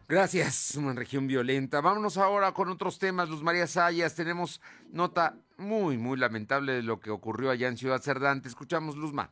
[0.06, 1.80] Gracias, una región violenta.
[1.80, 3.30] Vámonos ahora con otros temas.
[3.30, 4.60] Luz María Sayas, tenemos
[4.92, 8.42] nota muy, muy lamentable de lo que ocurrió allá en Ciudad Cerdán.
[8.44, 9.30] Escuchamos, Luzma.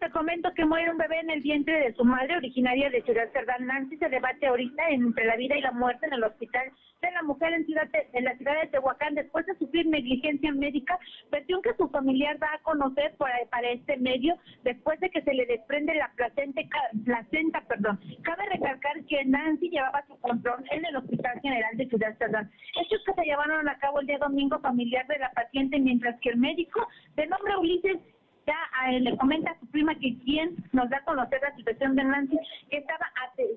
[0.00, 3.30] Te comento que muere un bebé en el vientre de su madre, originaria de Ciudad
[3.32, 3.66] Cerdán.
[3.66, 6.72] Nancy se debate ahorita entre la vida y la muerte en el hospital
[7.02, 9.14] de la mujer en, ciudad en la ciudad de Tehuacán.
[9.14, 10.98] Después de sufrir negligencia médica,
[11.30, 15.46] versión que su familiar da a conocer para, este medio, después de que se le
[15.46, 16.62] desprende la placenta,
[17.04, 17.60] placenta.
[17.62, 18.00] perdón.
[18.22, 22.50] Cabe recalcar que Nancy llevaba su control en el Hospital General de Ciudad Cerdán.
[22.80, 26.30] Hechos que se llevaron a cabo el día domingo familiar de la paciente, mientras que
[26.30, 26.86] el médico
[27.16, 27.98] de nombre Ulises
[28.46, 32.04] ya le comenta a su prima que quien nos da a conocer la situación de
[32.04, 32.38] Nancy,
[32.70, 33.06] que estaba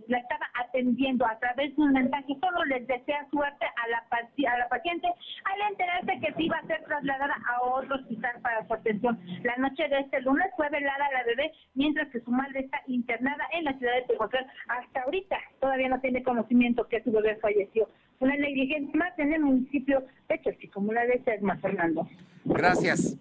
[0.07, 4.57] la estaba atendiendo a través de un mensaje, solo les desea suerte a la, a
[4.57, 8.73] la paciente al enterarse que sí iba a ser trasladada a otro hospital para su
[8.73, 9.19] atención.
[9.43, 13.45] La noche de este lunes fue velada la bebé, mientras que su madre está internada
[13.53, 14.45] en la ciudad de Tehuacán.
[14.67, 17.87] Hasta ahorita todavía no tiene conocimiento que su bebé falleció.
[18.19, 21.21] Una negligencia más en el municipio de Chelsea, como la de
[21.61, 22.07] Fernando.
[22.45, 23.17] Gracias.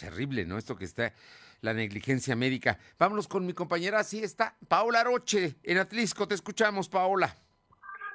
[0.00, 0.56] Terrible, ¿no?
[0.56, 1.12] Esto que está,
[1.60, 2.78] la negligencia médica.
[2.98, 6.26] Vámonos con mi compañera, así está, Paola Roche, en Atlisco.
[6.26, 7.36] Te escuchamos, Paola.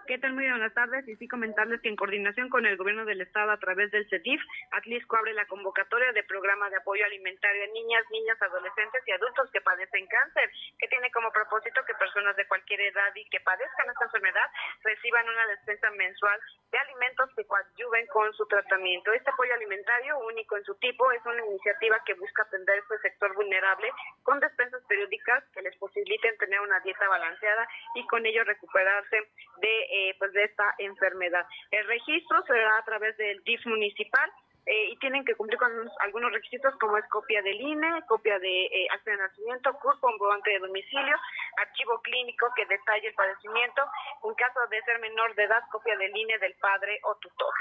[0.07, 0.33] ¿Qué tal?
[0.33, 1.07] Muy buenas tardes.
[1.07, 4.39] Y sí comentarles que en coordinación con el gobierno del estado a través del CETIF,
[4.71, 9.49] Atlisco abre la convocatoria de programa de apoyo alimentario a niñas, niñas, adolescentes y adultos
[9.51, 13.89] que padecen cáncer, que tiene como propósito que personas de cualquier edad y que padezcan
[13.89, 14.47] esta enfermedad
[14.83, 16.39] reciban una despensa mensual
[16.71, 19.11] de alimentos que coadyuven con su tratamiento.
[19.11, 23.33] Este apoyo alimentario, único en su tipo, es una iniciativa que busca atender este sector
[23.33, 23.89] vulnerable
[24.21, 29.17] con despensas periódicas que les posibiliten tener una dieta balanceada y con ello recuperarse
[29.57, 31.45] de, eh, pues de esta enfermedad.
[31.71, 34.29] El registro será a través del DIF municipal.
[34.67, 35.69] Eh, y tienen que cumplir con
[35.99, 40.49] algunos requisitos como es copia del INE, copia de eh, acta de nacimiento, CURP, comprobante
[40.49, 41.15] de domicilio,
[41.57, 43.83] archivo clínico que detalle el padecimiento,
[44.23, 47.53] en caso de ser menor de edad, copia del INE del padre o tutor.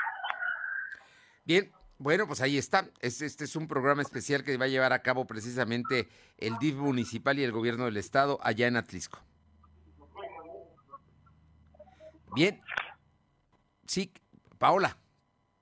[1.44, 2.86] Bien, bueno, pues ahí está.
[3.02, 6.08] Este, este, es un programa especial que va a llevar a cabo precisamente
[6.38, 9.18] el DIF municipal y el gobierno del estado allá en Atlisco.
[12.34, 12.60] Bien.
[13.86, 14.12] Sí,
[14.58, 14.96] Paola.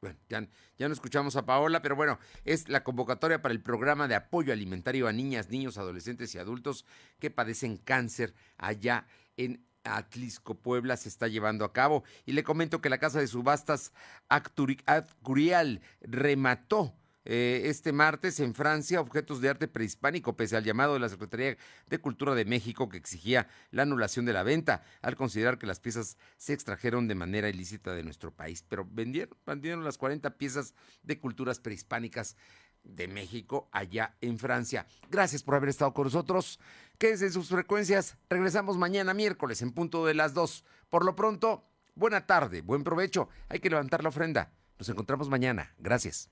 [0.00, 0.48] Bueno, ya,
[0.78, 4.52] ya, no escuchamos a Paola, pero bueno, es la convocatoria para el programa de apoyo
[4.52, 6.84] alimentario a niñas, niños, adolescentes y adultos
[7.20, 9.06] que padecen cáncer allá
[9.36, 12.04] en Atlisco, Puebla, se está llevando a cabo.
[12.26, 13.92] Y le comento que la Casa de Subastas
[14.28, 16.94] Acturial remató
[17.24, 21.56] eh, este martes en Francia objetos de arte prehispánico, pese al llamado de la Secretaría
[21.86, 25.80] de Cultura de México que exigía la anulación de la venta, al considerar que las
[25.80, 28.64] piezas se extrajeron de manera ilícita de nuestro país.
[28.68, 32.36] Pero vendieron, las 40 piezas de culturas prehispánicas
[32.82, 34.86] de México allá en Francia.
[35.08, 36.58] Gracias por haber estado con nosotros.
[36.98, 38.16] Quédense en sus frecuencias.
[38.28, 40.64] Regresamos mañana miércoles en punto de las 2.
[40.90, 41.64] Por lo pronto,
[41.94, 43.28] buena tarde, buen provecho.
[43.48, 44.52] Hay que levantar la ofrenda.
[44.78, 45.74] Nos encontramos mañana.
[45.78, 46.31] Gracias.